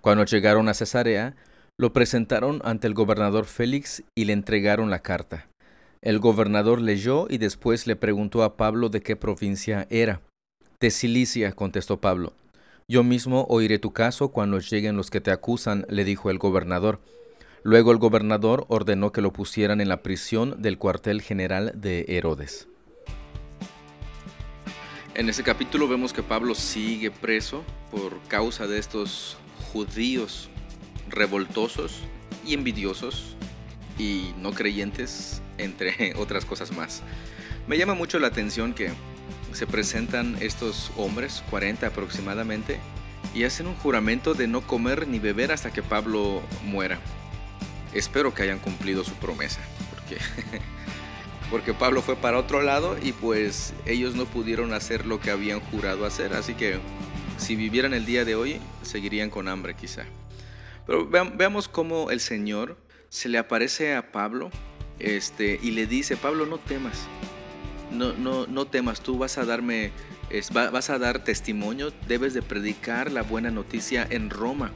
Cuando 0.00 0.24
llegaron 0.24 0.68
a 0.68 0.74
Cesarea, 0.74 1.36
lo 1.80 1.94
presentaron 1.94 2.60
ante 2.62 2.86
el 2.86 2.92
gobernador 2.92 3.46
Félix 3.46 4.02
y 4.14 4.26
le 4.26 4.34
entregaron 4.34 4.90
la 4.90 4.98
carta. 4.98 5.48
El 6.02 6.18
gobernador 6.18 6.78
leyó 6.78 7.26
y 7.30 7.38
después 7.38 7.86
le 7.86 7.96
preguntó 7.96 8.42
a 8.42 8.58
Pablo 8.58 8.90
de 8.90 9.00
qué 9.00 9.16
provincia 9.16 9.86
era. 9.88 10.20
De 10.78 10.90
Cilicia, 10.90 11.52
contestó 11.52 11.98
Pablo. 11.98 12.34
Yo 12.86 13.02
mismo 13.02 13.46
oiré 13.48 13.78
tu 13.78 13.94
caso 13.94 14.28
cuando 14.28 14.58
lleguen 14.58 14.94
los 14.94 15.08
que 15.08 15.22
te 15.22 15.30
acusan, 15.30 15.86
le 15.88 16.04
dijo 16.04 16.28
el 16.28 16.36
gobernador. 16.36 17.00
Luego 17.62 17.92
el 17.92 17.98
gobernador 17.98 18.66
ordenó 18.68 19.10
que 19.10 19.22
lo 19.22 19.32
pusieran 19.32 19.80
en 19.80 19.88
la 19.88 20.02
prisión 20.02 20.60
del 20.60 20.76
cuartel 20.76 21.22
general 21.22 21.72
de 21.74 22.04
Herodes. 22.08 22.68
En 25.14 25.30
ese 25.30 25.42
capítulo 25.42 25.88
vemos 25.88 26.12
que 26.12 26.22
Pablo 26.22 26.54
sigue 26.54 27.10
preso 27.10 27.64
por 27.90 28.20
causa 28.28 28.66
de 28.66 28.78
estos 28.78 29.38
judíos 29.72 30.50
revoltosos 31.10 32.00
y 32.46 32.54
envidiosos 32.54 33.36
y 33.98 34.32
no 34.38 34.52
creyentes, 34.52 35.42
entre 35.58 36.14
otras 36.16 36.44
cosas 36.44 36.72
más. 36.72 37.02
Me 37.66 37.78
llama 37.78 37.94
mucho 37.94 38.18
la 38.18 38.28
atención 38.28 38.72
que 38.72 38.90
se 39.52 39.66
presentan 39.66 40.36
estos 40.40 40.92
hombres, 40.96 41.42
40 41.50 41.86
aproximadamente, 41.86 42.78
y 43.34 43.44
hacen 43.44 43.66
un 43.66 43.74
juramento 43.76 44.34
de 44.34 44.48
no 44.48 44.62
comer 44.62 45.06
ni 45.06 45.18
beber 45.18 45.52
hasta 45.52 45.72
que 45.72 45.82
Pablo 45.82 46.42
muera. 46.64 46.98
Espero 47.92 48.32
que 48.32 48.42
hayan 48.42 48.58
cumplido 48.58 49.04
su 49.04 49.12
promesa, 49.14 49.60
porque, 49.94 50.18
porque 51.50 51.74
Pablo 51.74 52.02
fue 52.02 52.16
para 52.16 52.38
otro 52.38 52.62
lado 52.62 52.96
y 53.00 53.12
pues 53.12 53.74
ellos 53.86 54.14
no 54.14 54.24
pudieron 54.24 54.72
hacer 54.72 55.06
lo 55.06 55.20
que 55.20 55.30
habían 55.30 55.60
jurado 55.60 56.06
hacer, 56.06 56.34
así 56.34 56.54
que 56.54 56.78
si 57.36 57.56
vivieran 57.56 57.94
el 57.94 58.06
día 58.06 58.24
de 58.24 58.34
hoy 58.34 58.60
seguirían 58.82 59.30
con 59.30 59.48
hambre 59.48 59.74
quizá. 59.74 60.04
Pero 60.86 61.08
veamos 61.08 61.68
cómo 61.68 62.10
el 62.10 62.20
Señor 62.20 62.76
se 63.08 63.28
le 63.28 63.38
aparece 63.38 63.94
a 63.94 64.12
Pablo 64.12 64.50
este, 64.98 65.58
y 65.62 65.72
le 65.72 65.86
dice, 65.86 66.16
Pablo, 66.16 66.46
no 66.46 66.58
temas, 66.58 67.06
no, 67.90 68.12
no, 68.12 68.46
no 68.46 68.66
temas, 68.66 69.00
tú 69.00 69.18
vas 69.18 69.38
a 69.38 69.44
darme, 69.44 69.92
vas 70.52 70.90
a 70.90 70.98
dar 70.98 71.24
testimonio, 71.24 71.92
debes 72.06 72.34
de 72.34 72.42
predicar 72.42 73.10
la 73.10 73.22
buena 73.22 73.50
noticia 73.50 74.06
en 74.08 74.30
Roma. 74.30 74.70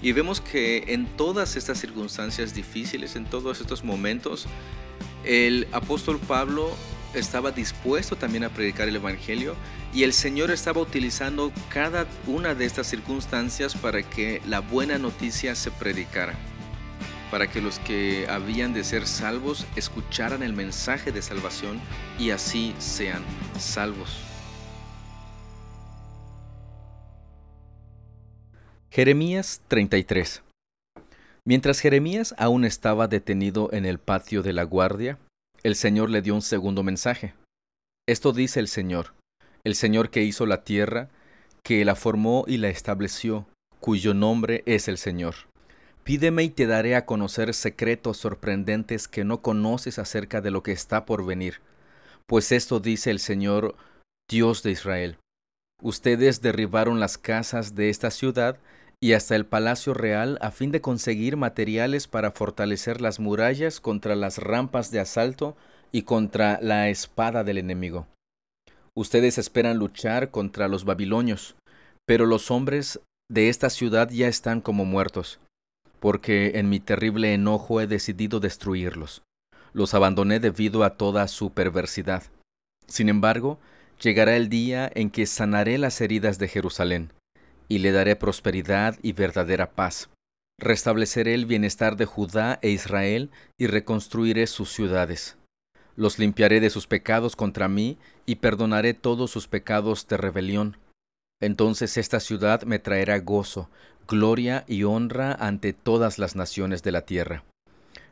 Y 0.00 0.12
vemos 0.12 0.40
que 0.40 0.84
en 0.88 1.06
todas 1.16 1.56
estas 1.56 1.78
circunstancias 1.78 2.54
difíciles, 2.54 3.16
en 3.16 3.24
todos 3.24 3.60
estos 3.60 3.82
momentos, 3.84 4.46
el 5.24 5.66
apóstol 5.72 6.18
Pablo 6.18 6.70
estaba 7.14 7.50
dispuesto 7.50 8.16
también 8.16 8.44
a 8.44 8.50
predicar 8.50 8.88
el 8.88 8.96
Evangelio 8.96 9.56
y 9.92 10.02
el 10.02 10.12
Señor 10.12 10.50
estaba 10.50 10.80
utilizando 10.80 11.52
cada 11.68 12.06
una 12.26 12.54
de 12.54 12.64
estas 12.64 12.86
circunstancias 12.86 13.74
para 13.74 14.02
que 14.02 14.42
la 14.46 14.60
buena 14.60 14.98
noticia 14.98 15.54
se 15.54 15.70
predicara 15.70 16.34
para 17.30 17.46
que 17.46 17.60
los 17.60 17.78
que 17.80 18.26
habían 18.28 18.72
de 18.72 18.84
ser 18.84 19.06
salvos 19.06 19.66
escucharan 19.76 20.42
el 20.42 20.52
mensaje 20.52 21.12
de 21.12 21.22
salvación 21.22 21.80
y 22.18 22.30
así 22.30 22.74
sean 22.78 23.22
salvos. 23.58 24.18
Jeremías 28.90 29.60
33 29.68 30.42
Mientras 31.44 31.80
Jeremías 31.80 32.34
aún 32.36 32.64
estaba 32.64 33.08
detenido 33.08 33.70
en 33.72 33.86
el 33.86 33.98
patio 33.98 34.42
de 34.42 34.52
la 34.52 34.64
guardia, 34.64 35.18
el 35.68 35.76
Señor 35.76 36.08
le 36.08 36.22
dio 36.22 36.34
un 36.34 36.42
segundo 36.42 36.82
mensaje. 36.82 37.34
Esto 38.08 38.32
dice 38.32 38.58
el 38.58 38.68
Señor, 38.68 39.12
el 39.64 39.74
Señor 39.74 40.08
que 40.08 40.24
hizo 40.24 40.46
la 40.46 40.64
tierra, 40.64 41.10
que 41.62 41.84
la 41.84 41.94
formó 41.94 42.44
y 42.48 42.56
la 42.56 42.70
estableció, 42.70 43.46
cuyo 43.78 44.14
nombre 44.14 44.62
es 44.64 44.88
el 44.88 44.96
Señor. 44.96 45.34
Pídeme 46.04 46.42
y 46.42 46.48
te 46.48 46.66
daré 46.66 46.96
a 46.96 47.04
conocer 47.04 47.52
secretos 47.52 48.16
sorprendentes 48.16 49.08
que 49.08 49.24
no 49.24 49.42
conoces 49.42 49.98
acerca 49.98 50.40
de 50.40 50.50
lo 50.50 50.62
que 50.62 50.72
está 50.72 51.04
por 51.04 51.26
venir. 51.26 51.60
Pues 52.26 52.50
esto 52.50 52.80
dice 52.80 53.10
el 53.10 53.20
Señor, 53.20 53.76
Dios 54.26 54.62
de 54.62 54.70
Israel. 54.70 55.18
Ustedes 55.82 56.40
derribaron 56.40 56.98
las 56.98 57.18
casas 57.18 57.74
de 57.74 57.90
esta 57.90 58.10
ciudad 58.10 58.58
y 59.00 59.12
hasta 59.12 59.36
el 59.36 59.46
palacio 59.46 59.94
real 59.94 60.38
a 60.40 60.50
fin 60.50 60.72
de 60.72 60.80
conseguir 60.80 61.36
materiales 61.36 62.08
para 62.08 62.32
fortalecer 62.32 63.00
las 63.00 63.20
murallas 63.20 63.80
contra 63.80 64.16
las 64.16 64.38
rampas 64.38 64.90
de 64.90 65.00
asalto 65.00 65.56
y 65.92 66.02
contra 66.02 66.58
la 66.60 66.88
espada 66.88 67.44
del 67.44 67.58
enemigo. 67.58 68.06
Ustedes 68.94 69.38
esperan 69.38 69.78
luchar 69.78 70.30
contra 70.30 70.66
los 70.66 70.84
babilonios, 70.84 71.54
pero 72.06 72.26
los 72.26 72.50
hombres 72.50 73.00
de 73.30 73.48
esta 73.48 73.70
ciudad 73.70 74.10
ya 74.10 74.26
están 74.26 74.60
como 74.60 74.84
muertos, 74.84 75.38
porque 76.00 76.58
en 76.58 76.68
mi 76.68 76.80
terrible 76.80 77.32
enojo 77.34 77.80
he 77.80 77.86
decidido 77.86 78.40
destruirlos. 78.40 79.22
Los 79.72 79.94
abandoné 79.94 80.40
debido 80.40 80.82
a 80.82 80.96
toda 80.96 81.28
su 81.28 81.50
perversidad. 81.50 82.24
Sin 82.86 83.08
embargo, 83.08 83.60
llegará 84.02 84.34
el 84.34 84.48
día 84.48 84.90
en 84.94 85.10
que 85.10 85.26
sanaré 85.26 85.78
las 85.78 86.00
heridas 86.00 86.38
de 86.38 86.48
Jerusalén 86.48 87.12
y 87.68 87.78
le 87.78 87.92
daré 87.92 88.16
prosperidad 88.16 88.96
y 89.02 89.12
verdadera 89.12 89.70
paz. 89.72 90.08
Restableceré 90.58 91.34
el 91.34 91.46
bienestar 91.46 91.96
de 91.96 92.06
Judá 92.06 92.58
e 92.62 92.70
Israel 92.70 93.30
y 93.58 93.66
reconstruiré 93.68 94.46
sus 94.46 94.72
ciudades. 94.72 95.36
Los 95.94 96.18
limpiaré 96.18 96.60
de 96.60 96.70
sus 96.70 96.86
pecados 96.86 97.36
contra 97.36 97.68
mí 97.68 97.98
y 98.26 98.36
perdonaré 98.36 98.94
todos 98.94 99.30
sus 99.30 99.46
pecados 99.46 100.08
de 100.08 100.16
rebelión. 100.16 100.76
Entonces 101.40 101.96
esta 101.96 102.18
ciudad 102.18 102.62
me 102.62 102.78
traerá 102.78 103.18
gozo, 103.20 103.70
gloria 104.08 104.64
y 104.66 104.82
honra 104.84 105.32
ante 105.32 105.72
todas 105.72 106.18
las 106.18 106.34
naciones 106.34 106.82
de 106.82 106.92
la 106.92 107.02
tierra. 107.02 107.44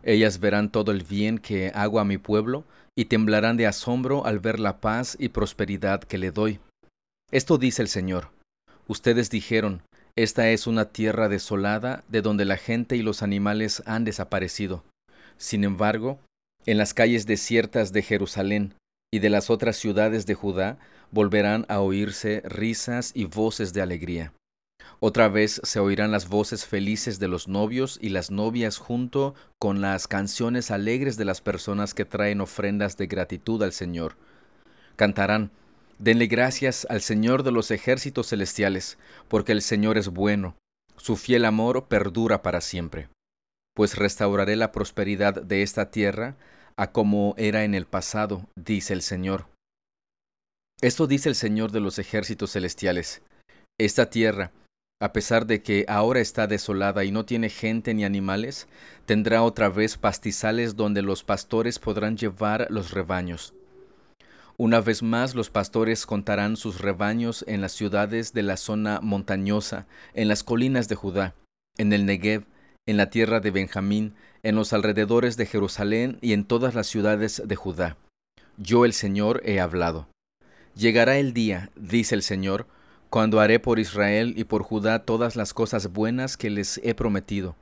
Ellas 0.05 0.39
verán 0.39 0.71
todo 0.71 0.93
el 0.93 1.03
bien 1.03 1.39
que 1.39 1.73
hago 1.75 1.99
a 1.99 2.05
mi 2.05 2.19
pueblo 2.19 2.65
y 2.95 3.07
temblarán 3.07 3.57
de 3.57 3.67
asombro 3.67 4.25
al 4.25 4.39
ver 4.39 4.61
la 4.61 4.81
paz 4.81 5.17
y 5.19 5.31
prosperidad 5.31 6.05
que 6.05 6.19
le 6.19 6.31
doy. 6.31 6.61
Esto 7.33 7.59
dice 7.59 7.83
el 7.83 7.89
Señor. 7.89 8.36
Ustedes 8.89 9.31
dijeron, 9.31 9.83
esta 10.15 10.49
es 10.51 10.67
una 10.67 10.87
tierra 10.87 11.29
desolada 11.29 12.05
de 12.09 12.23
donde 12.23 12.45
la 12.45 12.57
gente 12.57 12.97
y 12.97 13.03
los 13.03 13.23
animales 13.23 13.83
han 13.87 14.05
desaparecido. 14.05 14.85
Sin 15.37 15.65
embargo, 15.65 16.19
en 16.65 16.79
las 16.79 16.95
calles 16.95 17.27
desiertas 17.27 17.93
de 17.93 18.03
Jerusalén 18.03 18.75
y 19.13 19.19
de 19.19 19.31
las 19.31 19.51
otras 19.51 19.77
ciudades 19.77 20.27
de 20.27 20.35
Judá 20.35 20.79
volverán 21.11 21.67
a 21.69 21.81
oírse 21.81 22.43
risas 22.45 23.13
y 23.15 23.25
voces 23.25 23.73
de 23.73 23.83
alegría. 23.83 24.33
Otra 24.99 25.29
vez 25.29 25.61
se 25.63 25.79
oirán 25.79 26.11
las 26.11 26.29
voces 26.29 26.65
felices 26.65 27.19
de 27.19 27.29
los 27.29 27.49
novios 27.49 27.99
y 28.01 28.09
las 28.09 28.31
novias 28.31 28.79
junto 28.79 29.35
con 29.59 29.81
las 29.81 30.09
canciones 30.09 30.71
alegres 30.71 31.17
de 31.17 31.27
las 31.27 31.41
personas 31.41 31.93
que 31.93 32.07
traen 32.07 32.41
ofrendas 32.41 32.97
de 32.97 33.07
gratitud 33.07 33.63
al 33.63 33.73
Señor. 33.73 34.17
Cantarán, 34.97 35.51
Denle 35.99 36.27
gracias 36.27 36.87
al 36.91 37.01
Señor 37.01 37.43
de 37.43 37.53
los 37.53 37.71
ejércitos 37.71 38.29
celestiales, 38.29 38.99
porque 39.29 39.53
el 39.53 39.63
Señor 39.63 39.97
es 39.97 40.09
bueno, 40.09 40.57
su 40.97 41.17
fiel 41.17 41.45
amor 41.45 41.87
perdura 41.89 42.43
para 42.43 42.61
siempre. 42.61 43.09
Pues 43.75 43.97
restauraré 43.97 44.57
la 44.57 44.73
prosperidad 44.73 45.43
de 45.43 45.63
esta 45.63 45.91
tierra 45.91 46.37
a 46.77 46.93
como 46.93 47.35
era 47.39 47.65
en 47.65 47.75
el 47.75 47.87
pasado, 47.87 48.47
dice 48.57 48.93
el 48.93 49.03
Señor. 49.03 49.47
Esto 50.83 51.07
dice 51.07 51.31
el 51.31 51.35
Señor 51.35 51.73
de 51.73 51.81
los 51.81 51.99
ejércitos 51.99 52.53
celestiales. 52.53 53.23
Esta 53.79 54.11
tierra, 54.11 54.53
a 55.01 55.13
pesar 55.13 55.47
de 55.47 55.63
que 55.63 55.87
ahora 55.89 56.21
está 56.21 56.47
desolada 56.47 57.05
y 57.05 57.13
no 57.13 57.25
tiene 57.25 57.49
gente 57.49 57.95
ni 57.95 58.05
animales, 58.05 58.69
tendrá 59.07 59.43
otra 59.43 59.71
vez 59.71 59.97
pastizales 59.97 60.77
donde 60.77 61.01
los 61.01 61.25
pastores 61.25 61.79
podrán 61.79 62.19
llevar 62.19 62.67
los 62.71 62.91
rebaños. 62.91 63.55
Una 64.59 64.81
vez 64.81 65.03
más 65.03 65.35
los 65.35 65.51
pastores 65.51 66.07
contarán 66.07 66.57
sus 66.57 66.81
rebaños 66.81 67.45
en 67.47 67.61
las 67.61 67.73
ciudades 67.73 68.33
de 68.33 68.43
la 68.43 68.57
zona 68.57 69.01
montañosa, 69.03 69.87
en 70.15 70.29
las 70.29 70.43
colinas 70.43 70.89
de 70.89 70.95
Judá, 70.95 71.35
en 71.77 71.93
el 71.93 72.07
Negev, 72.07 72.47
en 72.87 72.97
la 72.97 73.11
tierra 73.11 73.41
de 73.41 73.51
Benjamín, 73.51 74.15
en 74.43 74.55
los 74.55 74.73
alrededores 74.73 75.37
de 75.37 75.45
Jerusalén 75.45 76.19
y 76.23 76.33
en 76.33 76.47
todas 76.47 76.75
las 76.75 76.87
ciudades 76.87 77.43
de 77.45 77.57
Judá. 77.57 77.99
Yo 78.57 78.87
el 78.87 78.95
Señor 78.95 79.43
he 79.45 79.61
hablado. 79.61 80.09
Llegará 80.75 81.19
el 81.19 81.35
día, 81.35 81.71
dice 81.77 82.15
el 82.15 82.23
Señor, 82.23 82.67
cuando 83.11 83.41
haré 83.41 83.61
por 83.61 83.79
Israel 83.79 84.33
y 84.39 84.45
por 84.45 84.63
Judá 84.63 85.05
todas 85.05 85.37
las 85.37 85.53
cosas 85.53 85.93
buenas 85.93 86.39
que 86.39 86.49
les 86.49 86.81
he 86.83 86.95
prometido. 86.95 87.57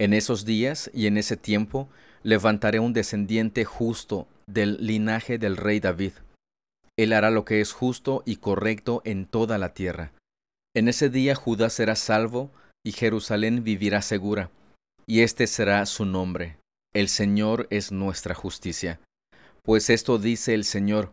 En 0.00 0.12
esos 0.12 0.44
días 0.44 0.90
y 0.94 1.06
en 1.06 1.16
ese 1.16 1.36
tiempo 1.36 1.88
levantaré 2.22 2.78
un 2.78 2.92
descendiente 2.92 3.64
justo 3.64 4.28
del 4.46 4.78
linaje 4.86 5.38
del 5.38 5.56
rey 5.56 5.80
David. 5.80 6.12
Él 6.96 7.12
hará 7.12 7.30
lo 7.30 7.44
que 7.44 7.60
es 7.60 7.72
justo 7.72 8.22
y 8.24 8.36
correcto 8.36 9.02
en 9.04 9.26
toda 9.26 9.58
la 9.58 9.74
tierra. 9.74 10.12
En 10.74 10.88
ese 10.88 11.10
día 11.10 11.34
Judá 11.34 11.70
será 11.70 11.96
salvo 11.96 12.50
y 12.84 12.92
Jerusalén 12.92 13.64
vivirá 13.64 14.02
segura, 14.02 14.50
y 15.06 15.20
este 15.22 15.46
será 15.46 15.84
su 15.86 16.04
nombre. 16.04 16.58
El 16.94 17.08
Señor 17.08 17.66
es 17.70 17.92
nuestra 17.92 18.34
justicia. 18.34 19.00
Pues 19.62 19.90
esto 19.90 20.18
dice 20.18 20.54
el 20.54 20.64
Señor, 20.64 21.12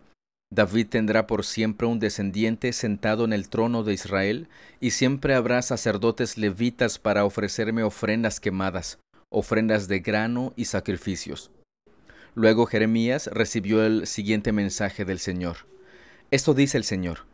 David 0.56 0.88
tendrá 0.88 1.28
por 1.28 1.44
siempre 1.44 1.86
un 1.86 2.00
descendiente 2.00 2.72
sentado 2.72 3.26
en 3.26 3.34
el 3.34 3.50
trono 3.50 3.84
de 3.84 3.94
Israel, 3.94 4.48
y 4.80 4.92
siempre 4.92 5.34
habrá 5.34 5.62
sacerdotes 5.62 6.38
levitas 6.38 6.98
para 6.98 7.26
ofrecerme 7.26 7.84
ofrendas 7.84 8.40
quemadas, 8.40 8.98
ofrendas 9.30 9.90
de 9.90 10.00
grano 10.00 10.54
y 10.56 10.66
sacrificios. 10.66 11.52
Luego 12.36 12.68
Jeremías 12.68 13.30
recibió 13.34 13.86
el 13.86 14.08
siguiente 14.08 14.54
mensaje 14.54 15.04
del 15.04 15.20
Señor. 15.20 15.58
Esto 16.32 16.54
dice 16.54 16.78
el 16.78 16.86
Señor. 16.86 17.26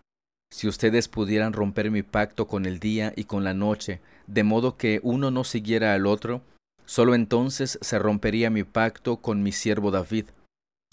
Si 0.52 0.68
ustedes 0.68 1.08
pudieran 1.08 1.54
romper 1.54 1.92
mi 1.92 2.02
pacto 2.02 2.48
con 2.48 2.66
el 2.66 2.80
día 2.80 3.14
y 3.16 3.26
con 3.26 3.44
la 3.44 3.54
noche, 3.54 4.02
de 4.26 4.44
modo 4.44 4.78
que 4.78 5.00
uno 5.04 5.30
no 5.30 5.44
siguiera 5.44 5.94
al 5.94 6.08
otro, 6.08 6.42
solo 6.86 7.14
entonces 7.14 7.78
se 7.82 8.00
rompería 8.00 8.50
mi 8.50 8.64
pacto 8.64 9.18
con 9.18 9.44
mi 9.44 9.52
siervo 9.52 9.92
David. 9.92 10.26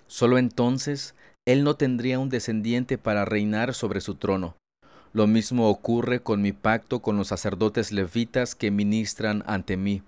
Solo 0.07 0.38
entonces 0.38 1.14
él 1.49 1.65
no 1.65 1.77
tendría 1.77 2.19
un 2.19 2.29
descendiente 2.29 2.99
para 2.99 3.25
reinar 3.25 3.73
sobre 3.73 4.03
su 4.03 4.17
trono. 4.17 4.59
Lo 5.15 5.27
mismo 5.27 5.71
ocurre 5.71 6.21
con 6.21 6.43
mi 6.43 6.53
pacto 6.53 7.01
con 7.01 7.17
los 7.17 7.29
sacerdotes 7.29 7.91
levitas 7.91 8.55
que 8.55 8.71
ministran 8.71 9.43
ante 9.47 9.79
mí. 9.79 10.03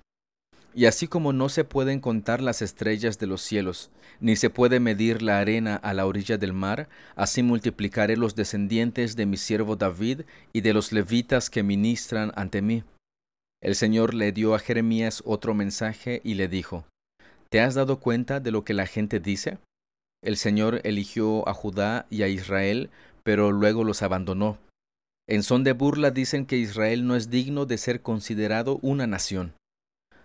Y 0.75 0.85
así 0.85 1.09
como 1.09 1.33
no 1.33 1.49
se 1.49 1.65
pueden 1.65 2.01
contar 2.01 2.43
las 2.43 2.61
estrellas 2.61 3.19
de 3.19 3.27
los 3.27 3.41
cielos, 3.41 3.91
ni 4.21 4.37
se 4.37 4.51
puede 4.51 4.81
medir 4.81 5.23
la 5.23 5.39
arena 5.39 5.77
a 5.77 5.95
la 5.95 6.05
orilla 6.05 6.37
del 6.37 6.53
mar, 6.53 6.91
así 7.17 7.43
multiplicaré 7.43 8.19
los 8.19 8.35
descendientes 8.35 9.17
de 9.17 9.25
mi 9.25 9.39
siervo 9.39 9.77
David 9.77 10.25
y 10.53 10.61
de 10.61 10.75
los 10.75 10.93
levitas 10.93 11.49
que 11.49 11.63
ministran 11.63 12.33
ante 12.37 12.61
mí. 12.61 12.85
El 13.63 13.77
Señor 13.77 14.13
le 14.13 14.33
dio 14.33 14.55
a 14.55 14.59
Jeremías 14.59 15.23
otro 15.25 15.55
mensaje 15.55 16.21
y 16.23 16.35
le 16.35 16.49
dijo, 16.49 16.85
¿Te 17.49 17.63
has 17.63 17.77
dado 17.77 17.99
cuenta 17.99 18.41
de 18.41 18.51
lo 18.51 18.63
que 18.63 18.75
la 18.75 18.85
gente 18.85 19.21
dice? 19.21 19.57
El 20.23 20.37
Señor 20.37 20.83
eligió 20.85 21.49
a 21.49 21.55
Judá 21.55 22.07
y 22.11 22.23
a 22.23 22.29
Israel, 22.29 22.91
pero 23.23 23.53
luego 23.53 23.85
los 23.85 24.03
abandonó. 24.03 24.59
En 25.27 25.43
son 25.43 25.65
de 25.65 25.73
burla 25.73 26.11
dicen 26.11 26.45
que 26.45 26.57
Israel 26.57 27.07
no 27.07 27.17
es 27.17 27.31
digno 27.31 27.65
de 27.65 27.79
ser 27.79 28.03
considerado 28.03 28.79
una 28.83 29.07
nación. 29.07 29.55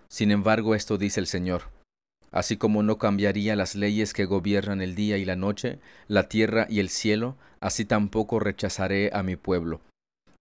Sin 0.10 0.32
embargo, 0.32 0.76
esto 0.76 0.98
dice 0.98 1.20
el 1.20 1.28
Señor. 1.28 1.70
Así 2.32 2.58
como 2.58 2.84
no 2.84 2.98
cambiaría 2.98 3.56
las 3.56 3.76
leyes 3.76 4.14
que 4.14 4.26
gobiernan 4.26 4.82
el 4.82 4.96
día 4.96 5.18
y 5.18 5.24
la 5.24 5.38
noche, 5.38 5.80
la 6.10 6.28
tierra 6.28 6.68
y 6.70 6.80
el 6.80 6.90
cielo, 6.90 7.38
así 7.62 7.86
tampoco 7.86 8.40
rechazaré 8.40 9.12
a 9.14 9.24
mi 9.24 9.38
pueblo. 9.38 9.80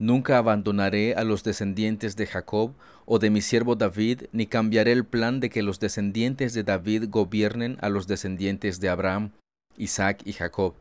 Nunca 0.01 0.38
abandonaré 0.38 1.14
a 1.14 1.23
los 1.23 1.45
descendientes 1.45 2.17
de 2.17 2.27
Jacob 2.27 2.73
o 3.07 3.21
de 3.21 3.31
mi 3.31 3.40
siervo 3.40 3.77
David, 3.77 4.23
ni 4.33 4.47
cambiaré 4.47 4.90
el 4.90 5.05
plan 5.05 5.38
de 5.38 5.51
que 5.51 5.62
los 5.62 5.79
descendientes 5.79 6.53
de 6.53 6.64
David 6.64 7.05
gobiernen 7.09 7.79
a 7.81 7.88
los 7.88 8.09
descendientes 8.09 8.81
de 8.81 8.88
Abraham, 8.88 9.31
Isaac 9.77 10.23
y 10.25 10.33
Jacob. 10.33 10.75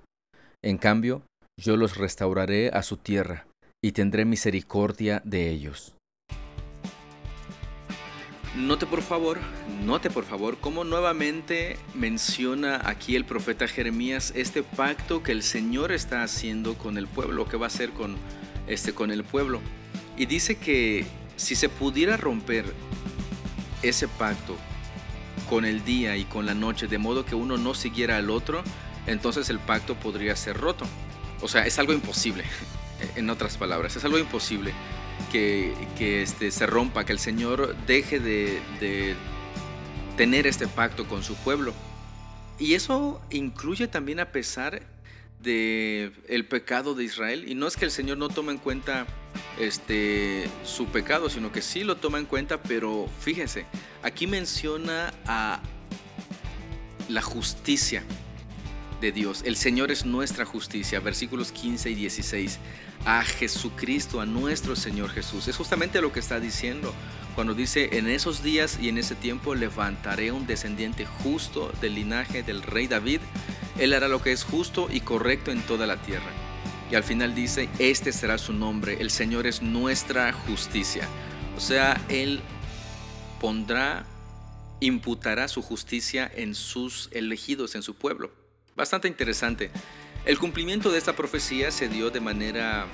En 0.62 0.78
cambio, 0.78 1.24
yo 1.58 1.78
los 1.78 1.98
restauraré 1.98 2.70
a 2.70 2.84
su 2.84 2.98
tierra, 2.98 3.46
y 3.84 3.92
tendré 3.92 4.24
misericordia 4.26 5.22
de 5.26 5.50
ellos. 5.50 5.94
Note 8.56 8.86
por 8.86 9.02
favor, 9.02 9.40
note 9.84 10.10
por 10.10 10.26
favor 10.26 10.58
cómo 10.60 10.84
nuevamente 10.84 11.76
menciona 11.96 12.88
aquí 12.88 13.16
el 13.16 13.26
profeta 13.26 13.68
Jeremías 13.68 14.32
este 14.36 14.62
pacto 14.62 15.24
que 15.24 15.32
el 15.32 15.42
Señor 15.42 15.92
está 15.92 16.24
haciendo 16.24 16.78
con 16.78 16.98
el 16.98 17.08
pueblo, 17.08 17.48
que 17.48 17.58
va 17.58 17.66
a 17.66 17.68
hacer 17.68 17.90
con 17.90 18.16
este 18.68 18.94
con 18.94 19.12
el 19.12 19.24
pueblo. 19.24 19.60
Y 20.18 20.28
dice 20.28 20.58
que 20.58 21.06
si 21.36 21.56
se 21.56 21.68
pudiera 21.68 22.16
romper 22.16 22.66
ese 23.82 24.08
pacto 24.08 24.56
con 25.50 25.66
el 25.66 25.84
día 25.84 26.16
y 26.16 26.24
con 26.24 26.46
la 26.46 26.54
noche, 26.54 26.88
de 26.88 27.00
modo 27.00 27.26
que 27.26 27.36
uno 27.36 27.58
no 27.58 27.74
siguiera 27.74 28.18
al 28.18 28.30
otro, 28.30 28.64
entonces 29.08 29.50
el 29.50 29.60
pacto 29.60 29.96
podría 29.96 30.36
ser 30.36 30.58
roto. 30.58 30.86
O 31.42 31.48
sea, 31.48 31.66
es 31.66 31.78
algo 31.80 31.94
imposible, 31.94 32.44
en 33.16 33.30
otras 33.30 33.58
palabras, 33.58 33.96
es 33.96 34.06
algo 34.06 34.18
imposible 34.18 34.74
que, 35.32 36.22
este, 36.22 36.52
se 36.52 36.66
rompa, 36.66 37.06
que 37.06 37.12
el 37.12 37.20
Señor 37.20 37.76
deje 37.88 38.20
de, 38.20 39.16
tener 40.18 40.46
este 40.46 40.68
pacto 40.68 41.08
con 41.08 41.24
su 41.24 41.36
pueblo. 41.36 41.74
Y 42.60 42.76
eso 42.76 43.20
incluye 43.32 43.88
también 43.88 44.20
a 44.20 44.32
pesar 44.32 44.84
de 45.42 46.12
pecado 46.50 46.94
de 46.94 47.04
Israel. 47.04 47.46
Y 47.48 47.56
no 47.56 47.68
es 47.68 47.76
que 47.76 47.86
el 47.86 47.92
Señor 47.92 48.18
no 48.18 48.30
tome 48.30 48.52
en 48.52 48.60
cuenta 48.60 49.08
este, 49.60 50.48
su 50.64 50.86
pecado, 50.86 51.30
sino 51.30 51.52
que 51.52 51.62
sí 51.62 51.84
lo 51.84 51.98
toma 51.98 52.20
en 52.20 52.26
cuenta, 52.26 52.62
pero 52.62 53.10
fíjese, 53.20 53.66
aquí 54.04 54.28
menciona 54.28 55.14
a 55.26 55.62
la 57.10 57.22
justicia 57.22 58.04
Dios. 59.12 59.42
El 59.46 59.56
Señor 59.56 59.92
es 59.92 60.06
nuestra 60.06 60.46
justicia, 60.46 61.00
versículos 61.00 61.52
15 61.52 61.90
y 61.92 61.96
16. 61.96 62.60
A 63.06 63.24
Jesucristo, 63.24 64.22
a 64.22 64.26
nuestro 64.26 64.76
Señor 64.76 65.10
Jesús. 65.10 65.48
Es 65.48 65.58
justamente 65.58 66.02
lo 66.02 66.14
que 66.14 66.20
está 66.20 66.40
diciendo 66.40 66.94
cuando 67.36 67.56
dice, 67.56 67.98
en 67.98 68.08
esos 68.08 68.44
días 68.44 68.78
y 68.80 68.90
en 68.90 69.00
ese 69.00 69.16
tiempo 69.16 69.56
levantaré 69.56 70.32
un 70.32 70.46
descendiente 70.46 71.06
justo 71.06 71.72
del 71.82 71.96
linaje 71.96 72.44
del 72.44 72.62
rey 72.62 72.88
David. 72.88 73.22
Él 73.80 73.94
hará 73.94 74.08
lo 74.08 74.22
que 74.22 74.32
es 74.32 74.44
justo 74.44 74.88
y 74.92 75.02
correcto 75.02 75.52
en 75.52 75.64
toda 75.64 75.88
la 75.88 75.98
tierra. 75.98 76.32
Y 76.92 76.96
al 76.96 77.04
final 77.04 77.34
dice, 77.34 77.70
este 77.80 78.12
será 78.12 78.38
su 78.38 78.54
nombre, 78.54 78.98
el 79.00 79.10
Señor 79.10 79.48
es 79.48 79.64
nuestra 79.64 80.32
justicia. 80.32 81.08
O 81.58 81.60
sea, 81.60 82.00
Él 82.08 82.42
pondrá, 83.42 84.06
imputará 84.80 85.48
su 85.48 85.64
justicia 85.64 86.32
en 86.36 86.54
sus 86.54 87.10
elegidos, 87.14 87.74
en 87.74 87.82
su 87.82 87.96
pueblo. 87.96 88.43
Bastante 88.76 89.08
interesante. 89.08 89.72
El 90.26 90.40
cumplimiento 90.40 90.92
de 90.92 90.98
esta 90.98 91.16
profecía 91.16 91.72
se 91.72 91.90
dio 91.90 92.10
de 92.10 92.20
manera 92.20 92.88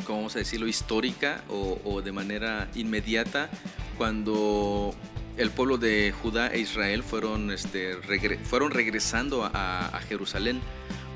¿cómo 0.00 0.18
vamos 0.18 0.36
a 0.36 0.38
decirlo?, 0.38 0.66
histórica 0.66 1.42
o, 1.48 2.00
de 2.02 2.12
manera 2.12 2.68
inmediata 2.74 3.50
cuando 3.98 4.94
el 5.36 5.50
pueblo 5.50 5.78
de 5.78 6.12
Judá 6.22 6.48
e 6.48 6.60
Israel 6.60 7.02
fueron, 7.02 7.50
este, 7.50 7.96
fueron 8.44 8.70
regresando 8.70 9.44
a, 9.44 10.00
Jerusalén, 10.08 10.60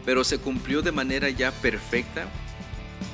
pero 0.05 0.25
se 0.25 0.39
cumplió 0.39 0.83
de 0.83 0.93
manera 0.93 1.29
ya 1.31 1.51
perfecta 1.51 2.27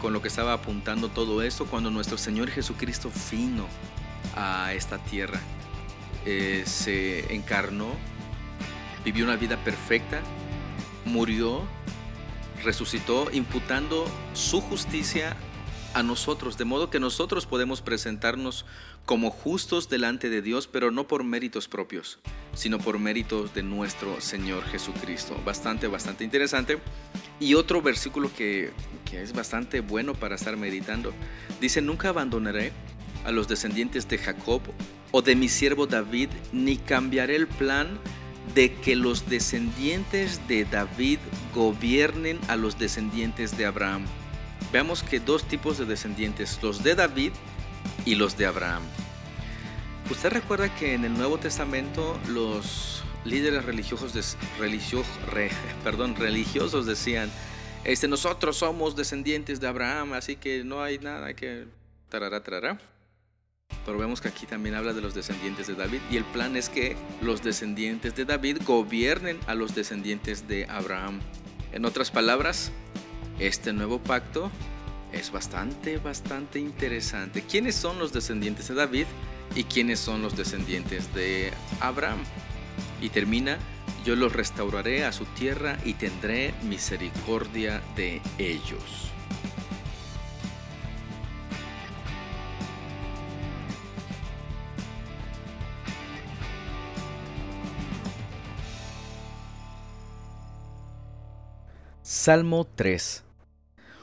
con 0.00 0.12
lo 0.12 0.20
que 0.20 0.28
estaba 0.28 0.52
apuntando 0.52 1.08
todo 1.08 1.42
esto 1.42 1.66
cuando 1.66 1.90
nuestro 1.90 2.18
Señor 2.18 2.50
Jesucristo 2.50 3.10
vino 3.30 3.66
a 4.36 4.72
esta 4.74 4.98
tierra. 4.98 5.40
Eh, 6.24 6.62
se 6.66 7.34
encarnó, 7.34 7.96
vivió 9.04 9.24
una 9.24 9.36
vida 9.36 9.56
perfecta, 9.64 10.20
murió, 11.04 11.62
resucitó, 12.62 13.28
imputando 13.32 14.06
su 14.34 14.60
justicia 14.60 15.36
a 15.94 16.02
nosotros, 16.02 16.56
de 16.56 16.64
modo 16.64 16.90
que 16.90 17.00
nosotros 17.00 17.46
podemos 17.46 17.82
presentarnos 17.82 18.64
como 19.04 19.30
justos 19.30 19.88
delante 19.88 20.30
de 20.30 20.40
Dios, 20.40 20.66
pero 20.66 20.90
no 20.90 21.06
por 21.06 21.24
méritos 21.24 21.68
propios, 21.68 22.18
sino 22.54 22.78
por 22.78 22.98
méritos 22.98 23.52
de 23.54 23.62
nuestro 23.62 24.20
Señor 24.20 24.64
Jesucristo. 24.64 25.36
Bastante, 25.44 25.88
bastante 25.88 26.24
interesante. 26.24 26.78
Y 27.40 27.54
otro 27.54 27.82
versículo 27.82 28.30
que, 28.34 28.70
que 29.04 29.22
es 29.22 29.32
bastante 29.32 29.80
bueno 29.80 30.14
para 30.14 30.36
estar 30.36 30.56
meditando, 30.56 31.12
dice, 31.60 31.82
nunca 31.82 32.10
abandonaré 32.10 32.72
a 33.24 33.32
los 33.32 33.48
descendientes 33.48 34.08
de 34.08 34.18
Jacob 34.18 34.62
o 35.10 35.20
de 35.20 35.36
mi 35.36 35.48
siervo 35.48 35.86
David, 35.86 36.30
ni 36.52 36.76
cambiaré 36.76 37.36
el 37.36 37.48
plan 37.48 37.98
de 38.54 38.74
que 38.74 38.96
los 38.96 39.28
descendientes 39.28 40.46
de 40.48 40.64
David 40.64 41.18
gobiernen 41.54 42.38
a 42.48 42.56
los 42.56 42.78
descendientes 42.78 43.56
de 43.56 43.66
Abraham 43.66 44.06
veamos 44.72 45.02
que 45.02 45.20
dos 45.20 45.44
tipos 45.44 45.78
de 45.78 45.84
descendientes, 45.84 46.58
los 46.62 46.82
de 46.82 46.94
David 46.94 47.32
y 48.04 48.14
los 48.14 48.36
de 48.36 48.46
Abraham. 48.46 48.82
Usted 50.10 50.30
recuerda 50.30 50.74
que 50.74 50.94
en 50.94 51.04
el 51.04 51.12
Nuevo 51.14 51.38
Testamento 51.38 52.18
los 52.28 53.04
líderes 53.24 53.64
religiosos, 53.64 54.36
religiosos 56.16 56.86
decían, 56.86 57.30
este, 57.84 58.08
nosotros 58.08 58.56
somos 58.56 58.96
descendientes 58.96 59.60
de 59.60 59.68
Abraham, 59.68 60.14
así 60.14 60.36
que 60.36 60.64
no 60.64 60.82
hay 60.82 60.98
nada 60.98 61.34
que... 61.34 61.66
Pero 63.84 63.98
vemos 63.98 64.20
que 64.20 64.28
aquí 64.28 64.46
también 64.46 64.74
habla 64.74 64.92
de 64.92 65.00
los 65.00 65.14
descendientes 65.14 65.66
de 65.66 65.74
David 65.74 66.00
y 66.10 66.16
el 66.16 66.24
plan 66.24 66.56
es 66.56 66.68
que 66.68 66.96
los 67.20 67.42
descendientes 67.42 68.14
de 68.14 68.24
David 68.24 68.58
gobiernen 68.64 69.38
a 69.46 69.54
los 69.54 69.74
descendientes 69.74 70.46
de 70.46 70.66
Abraham. 70.66 71.20
En 71.72 71.84
otras 71.84 72.10
palabras, 72.10 72.70
este 73.38 73.72
nuevo 73.72 73.98
pacto 73.98 74.50
es 75.12 75.30
bastante, 75.30 75.98
bastante 75.98 76.58
interesante. 76.58 77.42
¿Quiénes 77.42 77.74
son 77.74 77.98
los 77.98 78.12
descendientes 78.12 78.68
de 78.68 78.74
David 78.74 79.06
y 79.54 79.64
quiénes 79.64 80.00
son 80.00 80.22
los 80.22 80.36
descendientes 80.36 81.12
de 81.14 81.52
Abraham? 81.80 82.20
Y 83.00 83.08
termina, 83.08 83.58
yo 84.04 84.16
los 84.16 84.32
restauraré 84.32 85.04
a 85.04 85.12
su 85.12 85.24
tierra 85.24 85.78
y 85.84 85.94
tendré 85.94 86.54
misericordia 86.62 87.82
de 87.96 88.20
ellos. 88.38 89.11
Salmo 102.24 102.68
3 102.76 103.24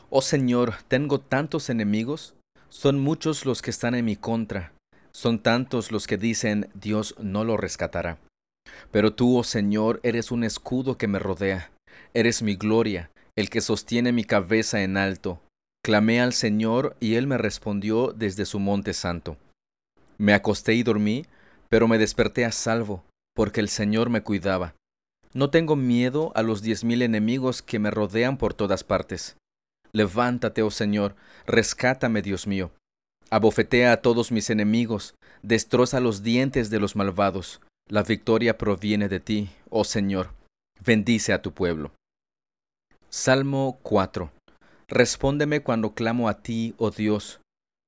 Oh 0.09 0.21
Señor, 0.21 0.73
tengo 0.89 1.21
tantos 1.21 1.69
enemigos, 1.69 2.35
son 2.67 2.99
muchos 2.99 3.45
los 3.45 3.61
que 3.61 3.69
están 3.69 3.95
en 3.95 4.03
mi 4.03 4.17
contra, 4.17 4.73
son 5.13 5.39
tantos 5.39 5.93
los 5.93 6.05
que 6.05 6.17
dicen 6.17 6.67
Dios 6.73 7.15
no 7.21 7.45
lo 7.45 7.55
rescatará. 7.55 8.17
Pero 8.91 9.13
tú, 9.13 9.37
oh 9.37 9.45
Señor, 9.45 10.01
eres 10.03 10.31
un 10.31 10.43
escudo 10.43 10.97
que 10.97 11.07
me 11.07 11.17
rodea, 11.17 11.71
eres 12.13 12.41
mi 12.41 12.57
gloria, 12.57 13.09
el 13.37 13.49
que 13.49 13.61
sostiene 13.61 14.11
mi 14.11 14.25
cabeza 14.25 14.83
en 14.83 14.97
alto. 14.97 15.39
Clamé 15.81 16.19
al 16.19 16.33
Señor 16.33 16.97
y 16.99 17.15
Él 17.15 17.25
me 17.25 17.37
respondió 17.37 18.11
desde 18.11 18.45
su 18.45 18.59
monte 18.59 18.93
santo. 18.93 19.37
Me 20.17 20.33
acosté 20.33 20.73
y 20.73 20.83
dormí, 20.83 21.25
pero 21.69 21.87
me 21.87 21.97
desperté 21.97 22.43
a 22.43 22.51
salvo, 22.51 23.01
porque 23.33 23.61
el 23.61 23.69
Señor 23.69 24.09
me 24.09 24.23
cuidaba. 24.23 24.75
No 25.33 25.51
tengo 25.51 25.75
miedo 25.75 26.31
a 26.35 26.41
los 26.41 26.63
diez 26.63 26.83
mil 26.83 27.03
enemigos 27.03 27.61
que 27.61 27.77
me 27.77 27.91
rodean 27.91 28.37
por 28.37 28.55
todas 28.55 28.83
partes. 28.83 29.37
Levántate, 29.91 30.63
oh 30.63 30.71
Señor, 30.71 31.15
rescátame, 31.45 32.21
Dios 32.21 32.47
mío. 32.47 32.71
Abofetea 33.29 33.91
a 33.91 33.97
todos 33.97 34.31
mis 34.31 34.49
enemigos, 34.49 35.13
destroza 35.43 35.99
los 35.99 36.23
dientes 36.23 36.71
de 36.71 36.79
los 36.79 36.95
malvados. 36.95 37.61
La 37.87 38.01
victoria 38.01 38.57
proviene 38.57 39.07
de 39.07 39.19
ti, 39.19 39.49
oh 39.69 39.83
Señor. 39.83 40.31
Bendice 40.83 41.33
a 41.33 41.41
tu 41.41 41.51
pueblo. 41.53 41.91
Salmo 43.09 43.79
4. 43.83 44.31
Respóndeme 44.87 45.61
cuando 45.61 45.93
clamo 45.93 46.27
a 46.27 46.41
ti, 46.41 46.73
oh 46.77 46.89
Dios. 46.89 47.39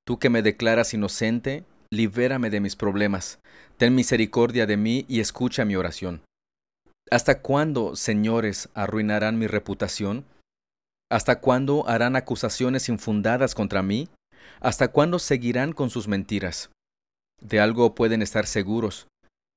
Tú 0.06 0.20
que 0.20 0.30
me 0.30 0.44
declaras 0.44 0.94
inocente, 0.94 1.64
libérame 1.92 2.52
de 2.52 2.60
mis 2.60 2.76
problemas. 2.76 3.40
Ten 3.78 3.96
misericordia 3.96 4.68
de 4.68 4.78
mí 4.78 5.06
y 5.08 5.20
escucha 5.20 5.66
mi 5.66 5.76
oración. 5.76 6.22
¿Hasta 7.12 7.42
cuándo, 7.42 7.98
señores, 7.98 8.70
arruinarán 8.74 9.38
mi 9.38 9.46
reputación? 9.46 10.24
¿Hasta 11.12 11.42
cuándo 11.42 11.86
harán 11.90 12.16
acusaciones 12.16 12.88
infundadas 12.88 13.54
contra 13.54 13.84
mí? 13.84 14.08
¿Hasta 14.62 14.88
cuándo 14.88 15.20
seguirán 15.20 15.74
con 15.74 15.90
sus 15.90 16.08
mentiras? 16.08 16.70
De 17.42 17.60
algo 17.60 17.96
pueden 17.96 18.22
estar 18.22 18.48
seguros. 18.48 19.08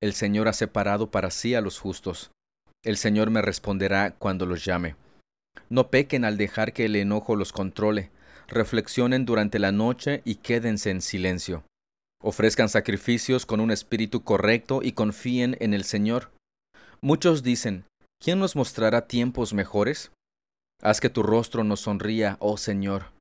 El 0.01 0.13
Señor 0.13 0.49
ha 0.49 0.53
separado 0.53 1.11
para 1.11 1.31
sí 1.31 1.55
a 1.55 1.61
los 1.61 1.79
justos. 1.79 2.31
El 2.83 2.97
Señor 2.97 3.29
me 3.29 3.41
responderá 3.41 4.11
cuando 4.11 4.45
los 4.45 4.65
llame. 4.65 4.97
No 5.69 5.89
pequen 5.89 6.25
al 6.25 6.35
dejar 6.35 6.73
que 6.73 6.85
el 6.85 6.97
enojo 6.97 7.37
los 7.37 7.53
controle. 7.53 8.11
Reflexionen 8.49 9.25
durante 9.25 9.59
la 9.59 9.71
noche 9.71 10.21
y 10.25 10.35
quédense 10.35 10.89
en 10.89 11.01
silencio. 11.01 11.63
Ofrezcan 12.21 12.67
sacrificios 12.67 13.45
con 13.45 13.61
un 13.61 13.71
espíritu 13.71 14.25
correcto 14.25 14.81
y 14.83 14.91
confíen 14.91 15.55
en 15.61 15.73
el 15.73 15.85
Señor. 15.85 16.34
Muchos 17.05 17.43
dicen, 17.43 17.85
¿quién 18.19 18.39
nos 18.39 18.55
mostrará 18.55 19.05
tiempos 19.05 19.53
mejores? 19.53 20.11
Haz 20.81 20.99
que 20.99 21.11
tu 21.11 21.21
rostro 21.21 21.63
nos 21.63 21.81
sonría, 21.81 22.35
oh 22.39 22.57
Señor. 22.57 23.11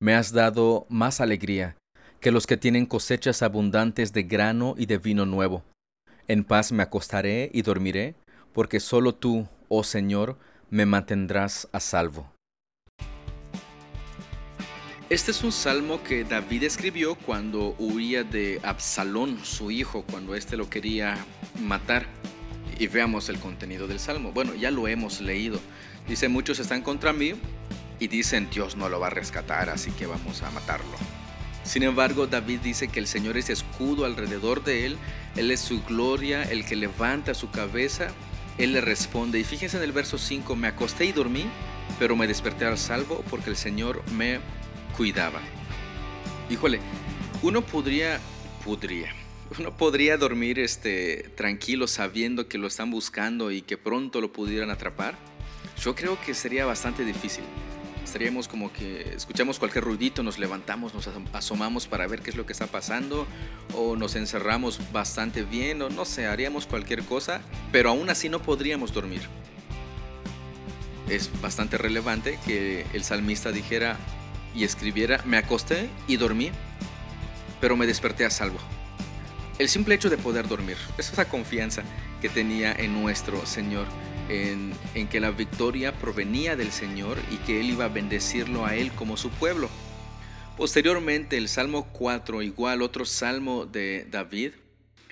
Me 0.00 0.14
has 0.14 0.32
dado 0.32 0.86
más 0.88 1.20
alegría 1.20 1.76
que 2.20 2.30
los 2.30 2.46
que 2.46 2.56
tienen 2.56 2.86
cosechas 2.86 3.42
abundantes 3.42 4.14
de 4.14 4.22
grano 4.22 4.74
y 4.78 4.86
de 4.86 4.96
vino 4.96 5.26
nuevo. 5.26 5.62
En 6.26 6.42
paz 6.42 6.72
me 6.72 6.82
acostaré 6.82 7.50
y 7.52 7.60
dormiré, 7.60 8.14
porque 8.54 8.80
solo 8.80 9.14
tú, 9.14 9.46
oh 9.68 9.84
Señor, 9.84 10.38
me 10.70 10.86
mantendrás 10.86 11.68
a 11.72 11.80
salvo. 11.80 12.32
Este 15.10 15.32
es 15.32 15.44
un 15.44 15.52
salmo 15.52 16.02
que 16.02 16.24
David 16.24 16.62
escribió 16.62 17.14
cuando 17.14 17.76
huía 17.78 18.24
de 18.24 18.58
Absalón, 18.62 19.38
su 19.44 19.70
hijo, 19.70 20.02
cuando 20.10 20.34
éste 20.34 20.56
lo 20.56 20.70
quería 20.70 21.18
matar. 21.60 22.06
Y 22.78 22.86
veamos 22.88 23.28
el 23.28 23.38
contenido 23.38 23.86
del 23.86 24.00
salmo. 24.00 24.32
Bueno, 24.32 24.54
ya 24.54 24.70
lo 24.70 24.88
hemos 24.88 25.20
leído. 25.20 25.60
Dice, 26.08 26.28
muchos 26.28 26.58
están 26.58 26.82
contra 26.82 27.12
mí 27.12 27.34
y 27.98 28.08
dicen, 28.08 28.48
Dios 28.50 28.76
no 28.76 28.88
lo 28.88 29.00
va 29.00 29.06
a 29.08 29.10
rescatar, 29.10 29.70
así 29.70 29.90
que 29.92 30.06
vamos 30.06 30.42
a 30.42 30.50
matarlo. 30.50 30.96
Sin 31.64 31.82
embargo, 31.82 32.26
David 32.26 32.60
dice 32.60 32.88
que 32.88 33.00
el 33.00 33.06
Señor 33.06 33.38
es 33.38 33.48
escudo 33.48 34.04
alrededor 34.04 34.62
de 34.64 34.86
él, 34.86 34.98
Él 35.34 35.50
es 35.50 35.60
su 35.60 35.82
gloria, 35.82 36.42
el 36.42 36.66
que 36.66 36.76
levanta 36.76 37.32
su 37.32 37.50
cabeza, 37.50 38.08
Él 38.58 38.74
le 38.74 38.82
responde. 38.82 39.40
Y 39.40 39.44
fíjense 39.44 39.78
en 39.78 39.82
el 39.82 39.92
verso 39.92 40.18
5, 40.18 40.56
me 40.56 40.68
acosté 40.68 41.06
y 41.06 41.12
dormí, 41.12 41.46
pero 41.98 42.16
me 42.16 42.26
desperté 42.26 42.66
al 42.66 42.76
salvo 42.76 43.24
porque 43.30 43.48
el 43.48 43.56
Señor 43.56 44.02
me 44.12 44.40
cuidaba. 44.96 45.40
Híjole, 46.50 46.80
uno 47.42 47.62
podría, 47.62 48.20
podría, 48.62 49.14
uno 49.58 49.76
podría 49.76 50.16
dormir 50.16 50.58
este, 50.58 51.30
tranquilo 51.36 51.86
sabiendo 51.86 52.48
que 52.48 52.58
lo 52.58 52.66
están 52.66 52.90
buscando 52.90 53.50
y 53.50 53.62
que 53.62 53.76
pronto 53.76 54.20
lo 54.20 54.32
pudieran 54.32 54.70
atrapar. 54.70 55.16
Yo 55.82 55.94
creo 55.94 56.18
que 56.20 56.34
sería 56.34 56.66
bastante 56.66 57.04
difícil. 57.04 57.44
Estaríamos 58.04 58.48
como 58.48 58.72
que 58.72 59.14
escuchamos 59.14 59.58
cualquier 59.58 59.84
ruidito, 59.84 60.22
nos 60.22 60.38
levantamos, 60.38 60.94
nos 60.94 61.08
asomamos 61.32 61.86
para 61.86 62.06
ver 62.06 62.20
qué 62.20 62.30
es 62.30 62.36
lo 62.36 62.46
que 62.46 62.52
está 62.52 62.66
pasando, 62.66 63.26
o 63.74 63.96
nos 63.96 64.14
encerramos 64.14 64.78
bastante 64.92 65.42
bien, 65.42 65.80
o 65.82 65.88
no 65.88 66.04
sé, 66.04 66.26
haríamos 66.26 66.66
cualquier 66.66 67.02
cosa, 67.02 67.40
pero 67.72 67.88
aún 67.90 68.10
así 68.10 68.28
no 68.28 68.40
podríamos 68.42 68.92
dormir. 68.92 69.22
Es 71.08 71.30
bastante 71.40 71.78
relevante 71.78 72.38
que 72.46 72.86
el 72.92 73.04
salmista 73.04 73.52
dijera, 73.52 73.96
y 74.54 74.64
escribiera, 74.64 75.20
me 75.24 75.36
acosté 75.36 75.88
y 76.06 76.16
dormí, 76.16 76.50
pero 77.60 77.76
me 77.76 77.86
desperté 77.86 78.24
a 78.24 78.30
salvo. 78.30 78.58
El 79.58 79.68
simple 79.68 79.94
hecho 79.94 80.10
de 80.10 80.18
poder 80.18 80.48
dormir, 80.48 80.76
es 80.98 81.12
esa 81.12 81.28
confianza 81.28 81.84
que 82.20 82.28
tenía 82.28 82.72
en 82.72 83.00
nuestro 83.00 83.46
Señor, 83.46 83.86
en, 84.28 84.74
que 85.08 85.20
la 85.20 85.30
victoria 85.30 85.92
provenía 85.92 86.56
del 86.56 86.72
Señor 86.72 87.18
y 87.30 87.36
que 87.38 87.60
Él 87.60 87.70
iba 87.70 87.84
a 87.84 87.88
bendecirlo 87.88 88.66
a 88.66 88.74
Él 88.74 88.90
como 88.92 89.16
su 89.16 89.30
pueblo. 89.30 89.70
Posteriormente, 90.56 91.36
el 91.36 91.48
Salmo 91.48 91.86
4, 91.92 92.42
igual 92.42 92.82
otro 92.82 93.04
salmo 93.04 93.64
de 93.64 94.06
David, 94.10 94.52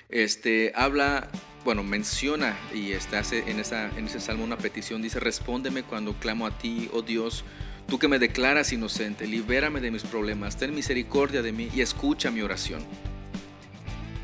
este, 0.09 0.73
habla, 0.75 1.29
bueno, 1.63 1.83
menciona 1.83 2.57
y 2.73 2.93
hace 2.93 3.39
en, 3.49 3.59
en 3.59 4.05
ese 4.07 4.19
salmo 4.19 4.43
una 4.43 4.57
petición, 4.57 5.01
dice, 5.01 5.21
respóndeme 5.21 5.83
cuando 5.83 6.13
clamo 6.19 6.47
a 6.47 6.57
ti, 6.57 6.89
oh 6.91 7.01
Dios, 7.01 7.45
Tú 7.87 7.99
que 7.99 8.07
me 8.07 8.17
declaras 8.17 8.71
inocente, 8.71 9.27
libérame 9.27 9.81
de 9.81 9.91
mis 9.91 10.03
problemas, 10.03 10.55
ten 10.55 10.73
misericordia 10.73 11.41
de 11.41 11.51
mí 11.51 11.69
y 11.75 11.81
escucha 11.81 12.31
mi 12.31 12.41
oración. 12.41 12.81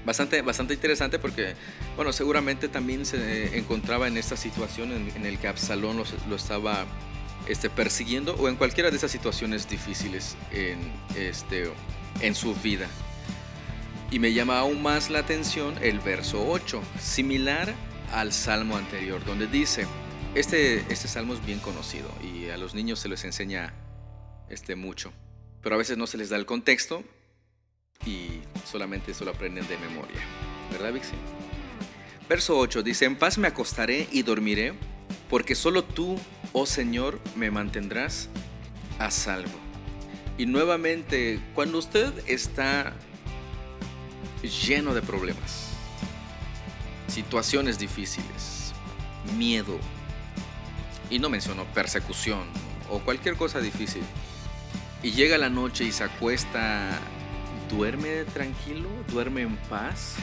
Bastante, 0.09 0.41
bastante 0.41 0.73
interesante 0.73 1.19
porque, 1.19 1.53
bueno, 1.95 2.11
seguramente 2.11 2.67
también 2.67 3.05
se 3.05 3.55
encontraba 3.55 4.07
en 4.07 4.17
esta 4.17 4.35
situación 4.35 4.91
en, 4.91 5.07
en 5.15 5.23
el 5.23 5.37
que 5.37 5.47
Absalón 5.47 5.97
lo, 5.97 6.03
lo 6.27 6.35
estaba 6.35 6.87
este, 7.47 7.69
persiguiendo 7.69 8.33
o 8.33 8.49
en 8.49 8.55
cualquiera 8.55 8.89
de 8.89 8.97
esas 8.97 9.11
situaciones 9.11 9.69
difíciles 9.69 10.35
en, 10.51 10.79
este, 11.15 11.69
en 12.21 12.33
su 12.33 12.55
vida. 12.55 12.87
Y 14.09 14.17
me 14.17 14.33
llama 14.33 14.57
aún 14.57 14.81
más 14.81 15.11
la 15.11 15.19
atención 15.19 15.75
el 15.79 15.99
verso 15.99 16.43
8, 16.43 16.81
similar 16.99 17.71
al 18.11 18.33
salmo 18.33 18.77
anterior, 18.77 19.23
donde 19.25 19.45
dice, 19.45 19.85
este, 20.33 20.91
este 20.91 21.07
salmo 21.07 21.35
es 21.35 21.45
bien 21.45 21.59
conocido 21.59 22.09
y 22.23 22.49
a 22.49 22.57
los 22.57 22.73
niños 22.73 22.97
se 22.97 23.09
les 23.09 23.25
enseña 23.25 23.75
este, 24.49 24.75
mucho, 24.75 25.13
pero 25.61 25.75
a 25.75 25.77
veces 25.77 25.99
no 25.99 26.07
se 26.07 26.17
les 26.17 26.29
da 26.29 26.37
el 26.37 26.47
contexto 26.47 27.03
y 28.05 28.41
solamente 28.65 29.11
eso 29.11 29.25
lo 29.25 29.31
aprenden 29.31 29.67
de 29.67 29.77
memoria. 29.77 30.19
¿Verdad, 30.71 30.93
Vixi? 30.93 31.15
Verso 32.27 32.57
8 32.57 32.83
dice, 32.83 33.05
en 33.05 33.15
paz 33.15 33.37
me 33.37 33.47
acostaré 33.47 34.07
y 34.11 34.21
dormiré, 34.21 34.73
porque 35.29 35.55
solo 35.55 35.83
tú, 35.83 36.17
oh 36.53 36.65
Señor, 36.65 37.19
me 37.35 37.51
mantendrás 37.51 38.29
a 38.99 39.09
salvo. 39.11 39.57
Y 40.37 40.45
nuevamente, 40.45 41.39
cuando 41.53 41.79
usted 41.79 42.13
está 42.27 42.93
lleno 44.41 44.93
de 44.93 45.01
problemas, 45.01 45.69
situaciones 47.07 47.79
difíciles, 47.79 48.73
miedo, 49.37 49.77
y 51.09 51.19
no 51.19 51.29
menciono 51.29 51.65
persecución 51.73 52.43
o 52.89 52.99
cualquier 52.99 53.35
cosa 53.35 53.59
difícil, 53.59 54.03
y 55.01 55.11
llega 55.11 55.37
la 55.37 55.49
noche 55.49 55.83
y 55.83 55.91
se 55.91 56.03
acuesta, 56.03 56.99
¿duerme 57.69 58.25
tranquilo? 58.25 58.89
¿Duerme 59.11 59.41
en 59.41 59.55
paz? 59.69 60.15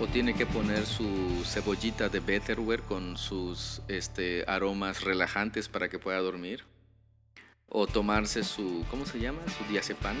¿O 0.00 0.06
tiene 0.06 0.34
que 0.34 0.46
poner 0.46 0.86
su 0.86 1.42
cebollita 1.44 2.08
de 2.08 2.20
Betterware 2.20 2.82
con 2.82 3.16
sus 3.16 3.82
este, 3.88 4.44
aromas 4.46 5.02
relajantes 5.04 5.68
para 5.68 5.88
que 5.88 5.98
pueda 5.98 6.18
dormir? 6.18 6.64
¿O 7.68 7.86
tomarse 7.86 8.42
su, 8.42 8.84
¿cómo 8.90 9.06
se 9.06 9.20
llama? 9.20 9.40
Su 9.58 9.70
diazepam? 9.70 10.16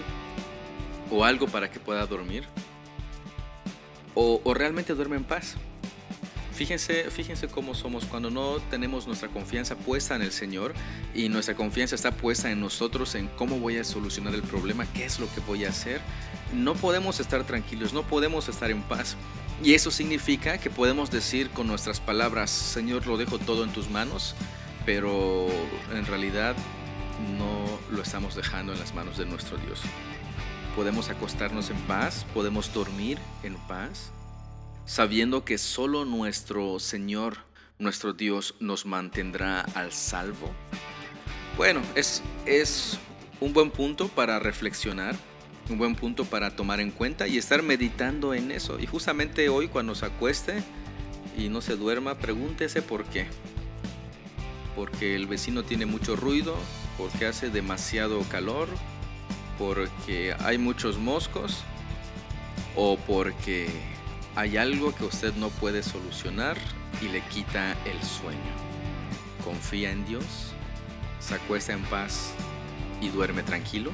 ¿O 1.10 1.24
algo 1.24 1.46
para 1.46 1.70
que 1.70 1.80
pueda 1.80 2.06
dormir? 2.06 2.44
¿O, 4.14 4.40
o 4.44 4.54
realmente 4.54 4.94
duerme 4.94 5.16
en 5.16 5.24
paz? 5.24 5.56
Fíjense, 6.60 7.10
fíjense 7.10 7.48
cómo 7.48 7.74
somos 7.74 8.04
cuando 8.04 8.28
no 8.28 8.58
tenemos 8.68 9.06
nuestra 9.06 9.30
confianza 9.30 9.76
puesta 9.76 10.14
en 10.14 10.20
el 10.20 10.30
Señor 10.30 10.74
y 11.14 11.30
nuestra 11.30 11.54
confianza 11.54 11.94
está 11.94 12.10
puesta 12.10 12.50
en 12.50 12.60
nosotros, 12.60 13.14
en 13.14 13.28
cómo 13.28 13.58
voy 13.58 13.78
a 13.78 13.84
solucionar 13.84 14.34
el 14.34 14.42
problema, 14.42 14.84
qué 14.92 15.06
es 15.06 15.18
lo 15.18 15.26
que 15.32 15.40
voy 15.40 15.64
a 15.64 15.70
hacer. 15.70 16.02
No 16.52 16.74
podemos 16.74 17.18
estar 17.18 17.44
tranquilos, 17.44 17.94
no 17.94 18.02
podemos 18.02 18.46
estar 18.50 18.70
en 18.70 18.82
paz. 18.82 19.16
Y 19.64 19.72
eso 19.72 19.90
significa 19.90 20.58
que 20.58 20.68
podemos 20.68 21.10
decir 21.10 21.48
con 21.48 21.66
nuestras 21.66 21.98
palabras, 21.98 22.50
Señor, 22.50 23.06
lo 23.06 23.16
dejo 23.16 23.38
todo 23.38 23.64
en 23.64 23.72
tus 23.72 23.88
manos, 23.88 24.34
pero 24.84 25.46
en 25.94 26.04
realidad 26.04 26.54
no 27.38 27.64
lo 27.90 28.02
estamos 28.02 28.36
dejando 28.36 28.74
en 28.74 28.80
las 28.80 28.94
manos 28.94 29.16
de 29.16 29.24
nuestro 29.24 29.56
Dios. 29.56 29.80
Podemos 30.76 31.08
acostarnos 31.08 31.70
en 31.70 31.78
paz, 31.86 32.26
podemos 32.34 32.70
dormir 32.74 33.16
en 33.44 33.54
paz 33.66 34.12
sabiendo 34.90 35.44
que 35.44 35.56
solo 35.56 36.04
nuestro 36.04 36.80
Señor, 36.80 37.36
nuestro 37.78 38.12
Dios, 38.12 38.56
nos 38.58 38.86
mantendrá 38.86 39.60
al 39.60 39.92
salvo? 39.92 40.50
Bueno, 41.56 41.80
es, 41.94 42.24
es 42.44 42.98
un 43.38 43.52
buen 43.52 43.70
punto 43.70 44.08
para 44.08 44.40
reflexionar, 44.40 45.14
un 45.68 45.78
buen 45.78 45.94
punto 45.94 46.24
para 46.24 46.56
tomar 46.56 46.80
en 46.80 46.90
cuenta 46.90 47.28
y 47.28 47.38
estar 47.38 47.62
meditando 47.62 48.34
en 48.34 48.50
eso. 48.50 48.80
Y 48.80 48.86
justamente 48.86 49.48
hoy 49.48 49.68
cuando 49.68 49.94
se 49.94 50.06
acueste 50.06 50.60
y 51.38 51.48
no 51.50 51.60
se 51.60 51.76
duerma, 51.76 52.18
pregúntese 52.18 52.82
por 52.82 53.04
qué. 53.04 53.28
Porque 54.74 55.14
el 55.14 55.28
vecino 55.28 55.62
tiene 55.62 55.86
mucho 55.86 56.16
ruido, 56.16 56.56
porque 56.98 57.26
hace 57.26 57.48
demasiado 57.48 58.22
calor, 58.22 58.66
porque 59.56 60.34
hay 60.40 60.58
muchos 60.58 60.98
moscos 60.98 61.62
o 62.74 62.96
porque 63.06 63.68
hay 64.40 64.56
algo 64.56 64.94
que 64.94 65.04
usted 65.04 65.34
no 65.34 65.50
puede 65.50 65.82
solucionar 65.82 66.56
y 67.02 67.08
le 67.08 67.20
quita 67.24 67.76
el 67.84 68.02
sueño. 68.02 68.38
Confía 69.44 69.90
en 69.90 70.06
Dios, 70.06 70.54
se 71.18 71.34
acuesta 71.34 71.74
en 71.74 71.82
paz 71.82 72.32
y 73.02 73.10
duerme 73.10 73.42
tranquilo. 73.42 73.92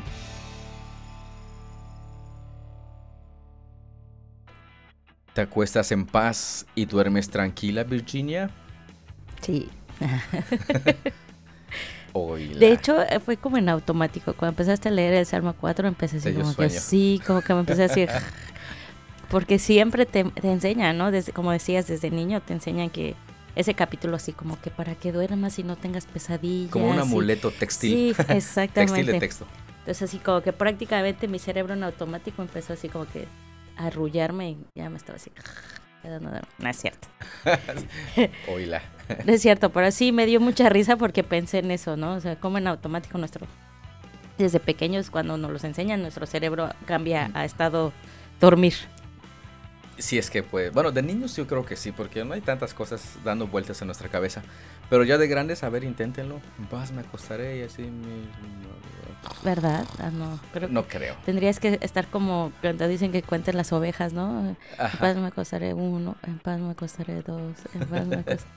¿Te 5.35 5.41
acuestas 5.41 5.91
en 5.91 6.07
paz 6.07 6.65
y 6.77 6.87
duermes 6.87 7.29
tranquila, 7.29 7.83
Virginia? 7.83 8.49
Sí. 9.41 9.69
De 12.59 12.73
hecho, 12.73 13.03
eh, 13.03 13.21
fue 13.21 13.37
como 13.37 13.59
en 13.59 13.69
automático. 13.69 14.33
Cuando 14.33 14.53
empezaste 14.53 14.89
a 14.89 14.93
leer 14.93 15.13
el 15.13 15.27
Salmo 15.27 15.55
4, 15.61 15.87
empecé 15.87 16.17
así 16.17 16.33
como 16.33 16.55
que 16.55 16.71
sí, 16.71 17.21
como 17.27 17.43
que 17.43 17.53
me 17.53 17.61
empecé 17.61 17.83
a 17.83 17.89
decir, 17.89 18.09
porque 19.31 19.59
siempre 19.59 20.07
te, 20.07 20.25
te 20.25 20.51
enseñan, 20.51 20.99
¿no? 20.99 21.11
Desde, 21.11 21.33
como 21.33 21.53
decías, 21.53 21.87
desde 21.87 22.11
niño 22.11 22.41
te 22.41 22.53
enseñan 22.53 22.91
que 22.91 23.15
ese 23.55 23.75
capítulo 23.75 24.17
así 24.17 24.33
como 24.33 24.61
que 24.61 24.71
para 24.71 24.95
que 24.95 25.13
duermas 25.13 25.59
y 25.59 25.65
no 25.65 25.77
tengas 25.77 26.07
pesadillas. 26.07 26.71
Como 26.71 26.91
un 26.91 26.99
amuleto 26.99 27.51
textil. 27.51 28.15
Sí, 28.15 28.23
exactamente. 28.29 28.75
textil 28.75 29.07
de 29.07 29.19
texto. 29.19 29.47
Entonces 29.81 30.03
así 30.03 30.19
como 30.19 30.43
que 30.43 30.53
prácticamente 30.53 31.29
mi 31.29 31.39
cerebro 31.39 31.75
en 31.75 31.85
automático 31.85 32.43
empezó 32.43 32.73
así 32.73 32.89
como 32.89 33.07
que 33.07 33.27
a 33.77 33.87
arrullarme 33.87 34.51
y 34.51 34.59
ya 34.75 34.91
me 34.91 34.97
estaba 34.97 35.17
así 35.17 35.31
no 36.59 36.69
es 36.69 36.77
cierto. 36.77 37.09
Oíla. 38.49 38.83
No 39.25 39.33
es 39.33 39.43
cierto, 39.43 39.71
pero 39.71 39.91
sí 39.91 40.13
me 40.13 40.27
dio 40.27 40.41
mucha 40.41 40.69
risa 40.69 40.97
porque 40.97 41.23
pensé 41.23 41.59
en 41.59 41.71
eso, 41.71 41.97
¿no? 41.97 42.15
O 42.15 42.21
sea, 42.21 42.37
como 42.37 42.59
en 42.59 42.67
automático 42.67 43.19
nuestro... 43.19 43.47
Desde 44.39 44.61
pequeños, 44.61 45.11
cuando 45.11 45.39
nos 45.39 45.51
los 45.51 45.65
enseñan, 45.65 46.03
nuestro 46.03 46.27
cerebro 46.27 46.69
cambia 46.85 47.31
a 47.33 47.45
estado 47.45 47.93
dormir. 48.39 48.75
Si 49.99 50.19
es 50.19 50.31
que 50.31 50.43
puede. 50.43 50.71
Bueno, 50.71 50.93
de 50.93 51.03
niños 51.03 51.37
yo 51.37 51.47
creo 51.47 51.65
que 51.65 51.77
sí, 51.77 51.93
porque 51.93 52.25
no 52.25 52.35
hay 52.35 52.41
tantas 52.41 52.75
cosas 52.75 53.03
dando 53.25 53.47
vueltas 53.47 53.81
en 53.81 53.87
nuestra 53.87 54.09
cabeza. 54.09 54.43
Pero 54.91 55.05
ya 55.05 55.19
de 55.19 55.27
grandes, 55.27 55.63
a 55.63 55.69
ver, 55.69 55.85
inténtenlo. 55.85 56.41
En 56.59 56.67
paz 56.67 56.93
me 56.93 57.01
acostaré 57.01 57.59
y 57.59 57.63
así. 57.63 57.91
¿Verdad? 59.43 59.87
Ah, 59.99 60.11
no. 60.11 60.39
no 60.69 60.87
creo. 60.87 61.17
Tendrías 61.25 61.59
que 61.59 61.79
estar 61.81 62.07
como 62.09 62.53
cuando 62.61 62.87
dicen 62.87 63.11
que 63.11 63.23
cuenten 63.23 63.57
las 63.57 63.73
ovejas, 63.73 64.13
¿no? 64.13 64.51
En 64.51 64.57
paz 64.99 65.17
me 65.17 65.27
acostaré 65.27 65.75
uno, 65.75 66.17
en 66.27 66.39
paz 66.39 66.61
me 66.61 66.71
acostaré 66.71 67.23
dos, 67.23 67.57
en 67.75 67.81
paz 67.89 68.07
me 68.07 68.17
acostaré... 68.17 68.49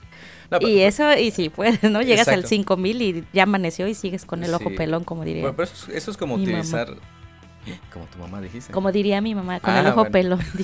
y 0.68 0.80
eso, 0.80 1.12
y 1.16 1.30
si 1.30 1.48
puedes, 1.48 1.82
¿no? 1.82 2.02
Llegas 2.02 2.28
al 2.28 2.44
5000 2.46 3.02
y 3.02 3.26
ya 3.32 3.44
amaneció 3.44 3.88
y 3.88 3.94
sigues 3.94 4.24
con 4.24 4.44
el 4.44 4.54
ojo 4.54 4.70
pelón, 4.76 5.04
como 5.04 5.24
diría. 5.24 5.42
Bueno, 5.42 5.56
pero 5.56 5.68
eso, 5.96 6.10
es 6.10 6.16
como 6.16 6.34
utilizar... 6.34 6.94
Como 7.92 8.06
tu 8.06 8.18
mamá 8.18 8.40
dijiste. 8.40 8.72
Como 8.72 8.92
diría 8.92 9.20
mi 9.20 9.34
mamá, 9.34 9.60
con 9.60 9.74
el 9.74 9.86
ah, 9.86 9.90
ojo 9.90 10.06
pelón. 10.10 10.40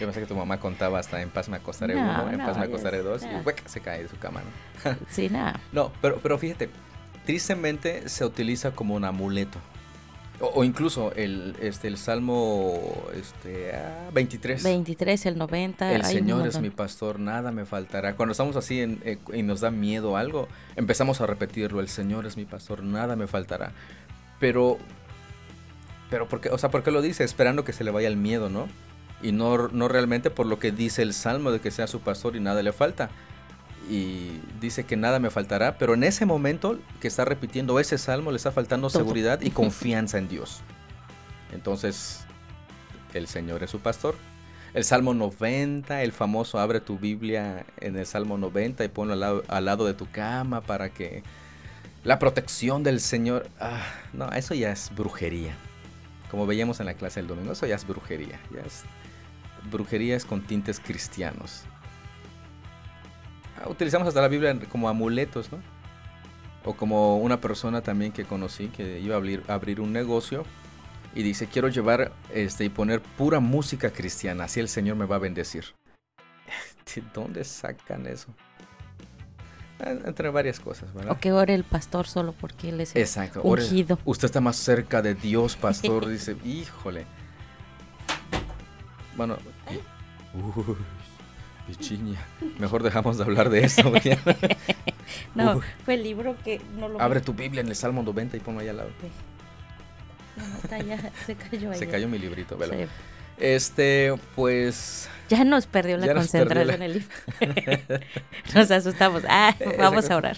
Yo 0.00 0.06
pensé 0.06 0.20
que 0.20 0.26
tu 0.26 0.36
mamá 0.36 0.58
contaba 0.58 0.98
hasta 0.98 1.20
en 1.22 1.30
paz 1.30 1.48
me 1.48 1.56
acostaré 1.56 1.96
uno, 1.96 2.30
en 2.30 2.38
paz 2.38 2.58
me 2.58 2.64
acostaré 2.64 3.02
dos, 3.02 3.22
y 3.22 3.68
se 3.68 3.80
cae 3.80 4.02
de 4.02 4.08
su 4.08 4.18
cama, 4.18 4.42
¿no? 4.84 4.96
sí, 5.08 5.28
nada. 5.28 5.60
No, 5.72 5.92
pero, 6.00 6.18
pero 6.22 6.38
fíjate, 6.38 6.70
tristemente 7.24 8.08
se 8.08 8.24
utiliza 8.24 8.72
como 8.72 8.94
un 8.94 9.04
amuleto. 9.04 9.58
O, 10.40 10.64
incluso 10.64 11.12
el, 11.14 11.54
este, 11.60 11.86
el 11.86 11.96
Salmo 11.96 12.74
este, 13.14 13.72
23. 14.12 14.64
23, 14.64 15.26
el 15.26 15.38
90. 15.38 15.92
El 15.92 16.04
Señor 16.04 16.48
es 16.48 16.58
mi 16.58 16.70
pastor, 16.70 17.20
nada 17.20 17.52
me 17.52 17.64
faltará. 17.64 18.16
Cuando 18.16 18.32
estamos 18.32 18.56
así 18.56 18.80
eh, 18.80 19.18
y 19.32 19.42
nos 19.44 19.60
da 19.60 19.70
miedo 19.70 20.16
algo, 20.16 20.48
empezamos 20.74 21.20
a 21.20 21.26
repetirlo. 21.26 21.80
El 21.80 21.88
Señor 21.88 22.26
es 22.26 22.36
mi 22.36 22.44
pastor, 22.44 22.82
nada 22.82 23.14
me 23.14 23.28
faltará. 23.28 23.70
Pero, 24.40 24.78
pero 26.12 26.28
porque, 26.28 26.50
o 26.50 26.58
sea, 26.58 26.70
¿por 26.70 26.82
qué 26.82 26.90
lo 26.90 27.00
dice? 27.00 27.24
Esperando 27.24 27.64
que 27.64 27.72
se 27.72 27.84
le 27.84 27.90
vaya 27.90 28.06
el 28.06 28.18
miedo, 28.18 28.50
¿no? 28.50 28.68
Y 29.22 29.32
no, 29.32 29.68
no 29.68 29.88
realmente 29.88 30.28
por 30.28 30.44
lo 30.44 30.58
que 30.58 30.70
dice 30.70 31.00
el 31.00 31.14
Salmo 31.14 31.50
de 31.50 31.58
que 31.58 31.70
sea 31.70 31.86
su 31.86 32.00
pastor 32.00 32.36
y 32.36 32.40
nada 32.40 32.62
le 32.62 32.74
falta 32.74 33.08
y 33.88 34.42
dice 34.60 34.84
que 34.84 34.94
nada 34.98 35.20
me 35.20 35.30
faltará, 35.30 35.78
pero 35.78 35.94
en 35.94 36.04
ese 36.04 36.26
momento 36.26 36.78
que 37.00 37.08
está 37.08 37.24
repitiendo 37.24 37.80
ese 37.80 37.96
salmo 37.96 38.30
le 38.30 38.36
está 38.36 38.52
faltando 38.52 38.90
seguridad 38.90 39.40
y 39.40 39.48
confianza 39.52 40.18
en 40.18 40.28
Dios. 40.28 40.60
Entonces, 41.50 42.26
el 43.14 43.26
Señor 43.26 43.62
es 43.62 43.70
su 43.70 43.80
pastor. 43.80 44.14
El 44.74 44.84
Salmo 44.84 45.14
90, 45.14 46.02
el 46.02 46.12
famoso 46.12 46.58
abre 46.58 46.80
tu 46.80 46.98
Biblia 46.98 47.64
en 47.80 47.96
el 47.96 48.04
Salmo 48.04 48.36
90 48.36 48.84
y 48.84 48.88
ponlo 48.88 49.14
al 49.48 49.64
lado, 49.64 49.86
de 49.86 49.94
tu 49.94 50.10
cama 50.10 50.60
para 50.60 50.90
que 50.90 51.22
la 52.04 52.18
protección 52.18 52.82
del 52.82 53.00
Señor... 53.00 53.48
Ah, 53.58 53.82
no, 54.12 54.30
eso 54.32 54.52
ya 54.52 54.72
es 54.72 54.94
brujería. 54.94 55.56
Como 56.32 56.46
veíamos 56.46 56.80
en 56.80 56.86
la 56.86 56.94
clase 56.94 57.20
del 57.20 57.28
domingo, 57.28 57.52
eso 57.52 57.66
ya 57.66 57.76
es 57.76 57.86
brujería. 57.86 58.40
Ya 58.50 58.62
es, 58.62 58.82
brujería 59.70 60.16
es 60.16 60.24
con 60.24 60.42
tintes 60.42 60.80
cristianos 60.80 61.66
utilizamos 63.68 64.08
hasta 64.08 64.20
la 64.20 64.28
Biblia 64.28 64.58
como 64.68 64.88
amuletos, 64.88 65.50
¿no? 65.52 65.60
O 66.64 66.74
como 66.74 67.18
una 67.18 67.40
persona 67.40 67.82
también 67.82 68.12
que 68.12 68.24
conocí 68.24 68.68
que 68.68 69.00
iba 69.00 69.14
a 69.14 69.18
abrir, 69.18 69.42
abrir 69.48 69.80
un 69.80 69.92
negocio 69.92 70.44
y 71.14 71.22
dice, 71.22 71.46
quiero 71.46 71.68
llevar 71.68 72.12
este, 72.32 72.64
y 72.64 72.68
poner 72.68 73.00
pura 73.00 73.40
música 73.40 73.90
cristiana, 73.90 74.44
así 74.44 74.60
el 74.60 74.68
Señor 74.68 74.96
me 74.96 75.04
va 75.04 75.16
a 75.16 75.18
bendecir. 75.18 75.64
¿De 76.94 77.02
dónde 77.12 77.44
sacan 77.44 78.06
eso? 78.06 78.28
Ah, 79.82 79.90
entre 80.04 80.30
varias 80.30 80.60
cosas, 80.60 80.94
¿verdad? 80.94 81.12
O 81.12 81.18
que 81.18 81.32
ore 81.32 81.54
el 81.54 81.64
pastor 81.64 82.06
solo 82.06 82.32
porque 82.32 82.68
él 82.68 82.80
es 82.80 82.94
Exacto. 82.94 83.42
ungido. 83.42 83.98
usted 84.04 84.26
está 84.26 84.40
más 84.40 84.56
cerca 84.56 85.02
de 85.02 85.14
Dios, 85.14 85.56
pastor. 85.56 86.06
dice, 86.08 86.36
híjole. 86.44 87.04
Bueno. 89.16 89.36
Pichiña. 91.66 92.20
Mejor 92.58 92.82
dejamos 92.82 93.18
de 93.18 93.24
hablar 93.24 93.50
de 93.50 93.64
eso. 93.64 93.92
no, 95.34 95.60
fue 95.84 95.94
el 95.94 96.02
libro 96.02 96.36
que 96.44 96.60
no 96.78 96.88
lo 96.88 97.00
Abre 97.00 97.20
tu 97.20 97.34
Biblia 97.34 97.60
en 97.60 97.68
el 97.68 97.76
Salmo 97.76 98.02
90 98.02 98.36
y 98.36 98.40
ponlo 98.40 98.60
ahí 98.60 98.68
al 98.68 98.76
lado. 98.78 98.90
No, 100.36 100.44
está 100.62 100.78
ya, 100.78 101.10
se 101.26 101.34
cayó 101.34 101.72
ahí. 101.72 101.78
Se 101.78 101.88
cayó 101.88 102.08
mi 102.08 102.18
librito, 102.18 102.56
Este, 103.36 104.14
pues. 104.34 105.08
Ya 105.32 105.44
nos 105.44 105.66
perdió 105.66 105.96
la 105.96 106.12
concentración 106.12 106.74
en 106.74 106.82
el 106.82 106.92
libro. 106.92 107.08
nos 108.54 108.70
asustamos. 108.70 109.22
Ah, 109.26 109.54
vamos 109.78 110.10
a 110.10 110.16
orar, 110.16 110.36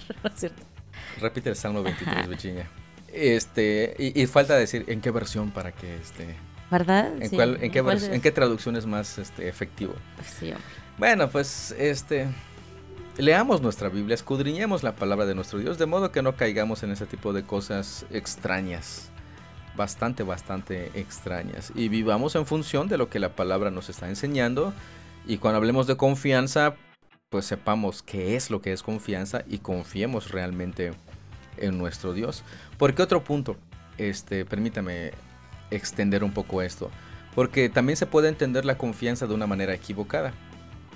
Repite 1.19 1.49
el 1.49 1.57
Salmo 1.57 1.83
23, 1.83 2.27
Pichiña. 2.27 2.69
Este, 3.11 3.93
y, 3.97 4.25
falta 4.27 4.55
decir 4.55 4.85
en 4.87 5.01
qué 5.01 5.11
versión 5.11 5.51
para 5.51 5.73
que 5.73 5.95
este. 5.95 6.35
¿Verdad? 6.71 7.11
¿En, 7.19 7.29
cuál, 7.29 7.57
en, 7.61 7.71
qué, 7.71 7.79
en 7.79 8.21
qué 8.21 8.31
traducción 8.31 8.77
es 8.77 8.85
más 8.85 9.17
este, 9.17 9.49
efectivo? 9.49 9.93
Sí, 10.25 10.51
hombre. 10.51 10.63
Bueno, 10.97 11.29
pues 11.29 11.75
este 11.77 12.27
leamos 13.17 13.61
nuestra 13.61 13.89
Biblia, 13.89 14.15
escudriñemos 14.15 14.83
la 14.83 14.95
palabra 14.95 15.25
de 15.25 15.35
nuestro 15.35 15.59
Dios, 15.59 15.77
de 15.77 15.85
modo 15.85 16.11
que 16.11 16.21
no 16.21 16.35
caigamos 16.35 16.83
en 16.83 16.91
ese 16.91 17.05
tipo 17.05 17.33
de 17.33 17.43
cosas 17.43 18.05
extrañas, 18.11 19.09
bastante, 19.75 20.23
bastante 20.23 20.91
extrañas, 20.99 21.71
y 21.75 21.89
vivamos 21.89 22.35
en 22.35 22.45
función 22.45 22.87
de 22.87 22.97
lo 22.97 23.09
que 23.09 23.19
la 23.19 23.35
palabra 23.35 23.71
nos 23.71 23.89
está 23.89 24.09
enseñando, 24.09 24.73
y 25.27 25.37
cuando 25.37 25.57
hablemos 25.57 25.87
de 25.87 25.97
confianza, 25.97 26.75
pues 27.29 27.45
sepamos 27.45 28.01
qué 28.03 28.35
es 28.35 28.49
lo 28.49 28.61
que 28.61 28.71
es 28.71 28.83
confianza 28.83 29.43
y 29.47 29.57
confiemos 29.57 30.31
realmente 30.31 30.93
en 31.57 31.77
nuestro 31.77 32.13
Dios. 32.13 32.43
Porque 32.77 33.01
otro 33.01 33.23
punto, 33.23 33.57
este, 33.97 34.45
permítame 34.45 35.11
extender 35.71 36.23
un 36.23 36.31
poco 36.31 36.61
esto, 36.61 36.91
porque 37.33 37.69
también 37.69 37.97
se 37.97 38.05
puede 38.05 38.29
entender 38.29 38.65
la 38.65 38.77
confianza 38.77 39.27
de 39.27 39.33
una 39.33 39.47
manera 39.47 39.73
equivocada. 39.73 40.33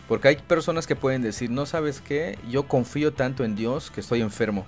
Porque 0.08 0.30
hay 0.30 0.36
personas 0.38 0.88
que 0.88 0.96
pueden 0.96 1.22
decir, 1.22 1.52
no 1.52 1.66
sabes 1.66 2.02
qué, 2.02 2.40
yo 2.50 2.68
confío 2.68 3.14
tanto 3.14 3.44
en 3.44 3.56
Dios 3.56 3.92
que 3.92 4.02
estoy 4.02 4.22
enfermo 4.22 4.66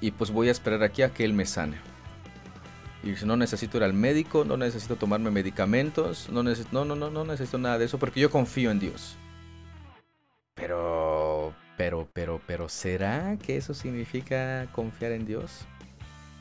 y 0.00 0.12
pues 0.12 0.30
voy 0.30 0.48
a 0.48 0.52
esperar 0.52 0.82
aquí 0.82 1.02
a 1.02 1.10
que 1.10 1.24
Él 1.24 1.32
me 1.32 1.46
sane. 1.46 1.87
Y 3.02 3.24
no 3.24 3.36
necesito 3.36 3.76
ir 3.76 3.84
al 3.84 3.92
médico, 3.92 4.44
no 4.44 4.56
necesito 4.56 4.96
tomarme 4.96 5.30
medicamentos, 5.30 6.28
no, 6.30 6.42
necesito, 6.42 6.70
no, 6.72 6.84
no, 6.84 6.96
no, 6.96 7.10
no 7.10 7.24
necesito 7.24 7.58
nada 7.58 7.78
de 7.78 7.84
eso 7.84 7.98
porque 7.98 8.20
yo 8.20 8.30
confío 8.30 8.70
en 8.70 8.80
Dios. 8.80 9.16
Pero, 10.54 11.54
pero, 11.76 12.08
pero, 12.12 12.40
pero, 12.44 12.68
¿será 12.68 13.36
que 13.36 13.56
eso 13.56 13.72
significa 13.72 14.66
confiar 14.72 15.12
en 15.12 15.26
Dios? 15.26 15.66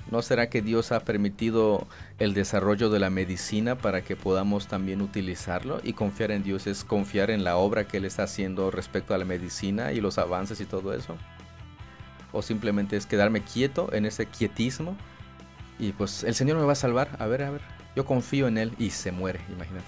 ¿No 0.09 0.21
será 0.21 0.49
que 0.49 0.61
Dios 0.61 0.91
ha 0.91 1.01
permitido 1.01 1.85
el 2.17 2.33
desarrollo 2.33 2.89
de 2.89 2.99
la 2.99 3.09
medicina 3.09 3.77
para 3.77 4.01
que 4.01 4.15
podamos 4.15 4.67
también 4.67 5.01
utilizarlo? 5.01 5.81
Y 5.83 5.93
confiar 5.93 6.31
en 6.31 6.43
Dios 6.43 6.65
es 6.65 6.83
confiar 6.85 7.29
en 7.29 7.43
la 7.43 7.57
obra 7.57 7.87
que 7.87 7.97
Él 7.97 8.05
está 8.05 8.23
haciendo 8.23 8.71
respecto 8.71 9.13
a 9.13 9.17
la 9.17 9.25
medicina 9.25 9.91
y 9.91 9.99
los 9.99 10.17
avances 10.17 10.61
y 10.61 10.65
todo 10.65 10.93
eso. 10.93 11.17
O 12.31 12.41
simplemente 12.41 12.95
es 12.95 13.05
quedarme 13.05 13.41
quieto 13.41 13.93
en 13.93 14.05
ese 14.05 14.25
quietismo 14.25 14.95
y 15.79 15.91
pues 15.91 16.23
el 16.23 16.35
Señor 16.35 16.57
me 16.57 16.63
va 16.63 16.73
a 16.73 16.75
salvar. 16.75 17.15
A 17.19 17.27
ver, 17.27 17.43
a 17.43 17.51
ver, 17.51 17.61
yo 17.95 18.05
confío 18.05 18.47
en 18.47 18.57
Él 18.57 18.73
y 18.77 18.91
se 18.91 19.11
muere, 19.11 19.39
imagínate. 19.49 19.85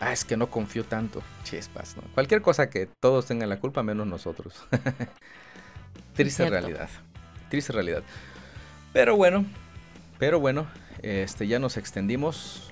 Ah, 0.00 0.12
es 0.12 0.24
que 0.24 0.36
no 0.36 0.48
confío 0.48 0.84
tanto. 0.84 1.22
Chispas, 1.42 1.96
¿no? 1.96 2.02
Cualquier 2.14 2.40
cosa 2.40 2.70
que 2.70 2.86
todos 3.00 3.26
tengan 3.26 3.48
la 3.48 3.58
culpa, 3.58 3.82
menos 3.82 4.06
nosotros. 4.06 4.54
Triste 6.14 6.48
realidad. 6.48 6.88
Triste 7.48 7.72
realidad. 7.72 8.02
Pero 8.92 9.16
bueno, 9.16 9.44
pero 10.18 10.40
bueno, 10.40 10.66
este 11.02 11.46
ya 11.46 11.58
nos 11.58 11.76
extendimos 11.76 12.70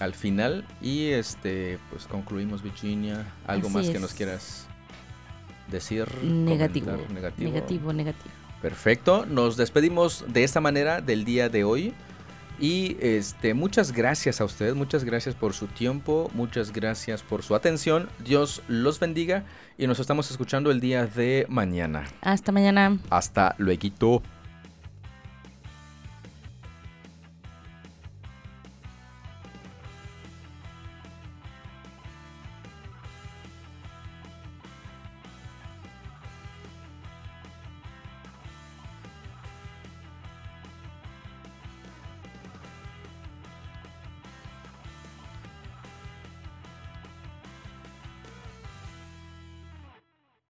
al 0.00 0.14
final 0.14 0.66
y 0.80 1.10
este 1.10 1.78
pues 1.90 2.06
concluimos 2.06 2.62
Virginia, 2.62 3.26
algo 3.46 3.68
más 3.68 3.88
que 3.88 3.98
nos 3.98 4.14
quieras 4.14 4.66
decir, 5.70 6.06
negativo, 6.22 6.92
negativo, 7.12 7.50
negativo, 7.50 7.92
negativo. 7.92 8.41
Perfecto, 8.62 9.26
nos 9.26 9.56
despedimos 9.56 10.24
de 10.28 10.44
esta 10.44 10.60
manera 10.60 11.00
del 11.00 11.24
día 11.24 11.48
de 11.48 11.64
hoy. 11.64 11.92
Y 12.60 12.96
este, 13.00 13.54
muchas 13.54 13.90
gracias 13.90 14.40
a 14.40 14.44
ustedes, 14.44 14.76
muchas 14.76 15.02
gracias 15.02 15.34
por 15.34 15.52
su 15.52 15.66
tiempo, 15.66 16.30
muchas 16.32 16.72
gracias 16.72 17.22
por 17.24 17.42
su 17.42 17.56
atención. 17.56 18.08
Dios 18.24 18.62
los 18.68 19.00
bendiga 19.00 19.42
y 19.76 19.88
nos 19.88 19.98
estamos 19.98 20.30
escuchando 20.30 20.70
el 20.70 20.80
día 20.80 21.06
de 21.06 21.44
mañana. 21.48 22.04
Hasta 22.20 22.52
mañana. 22.52 22.98
Hasta 23.10 23.56
luego. 23.58 24.22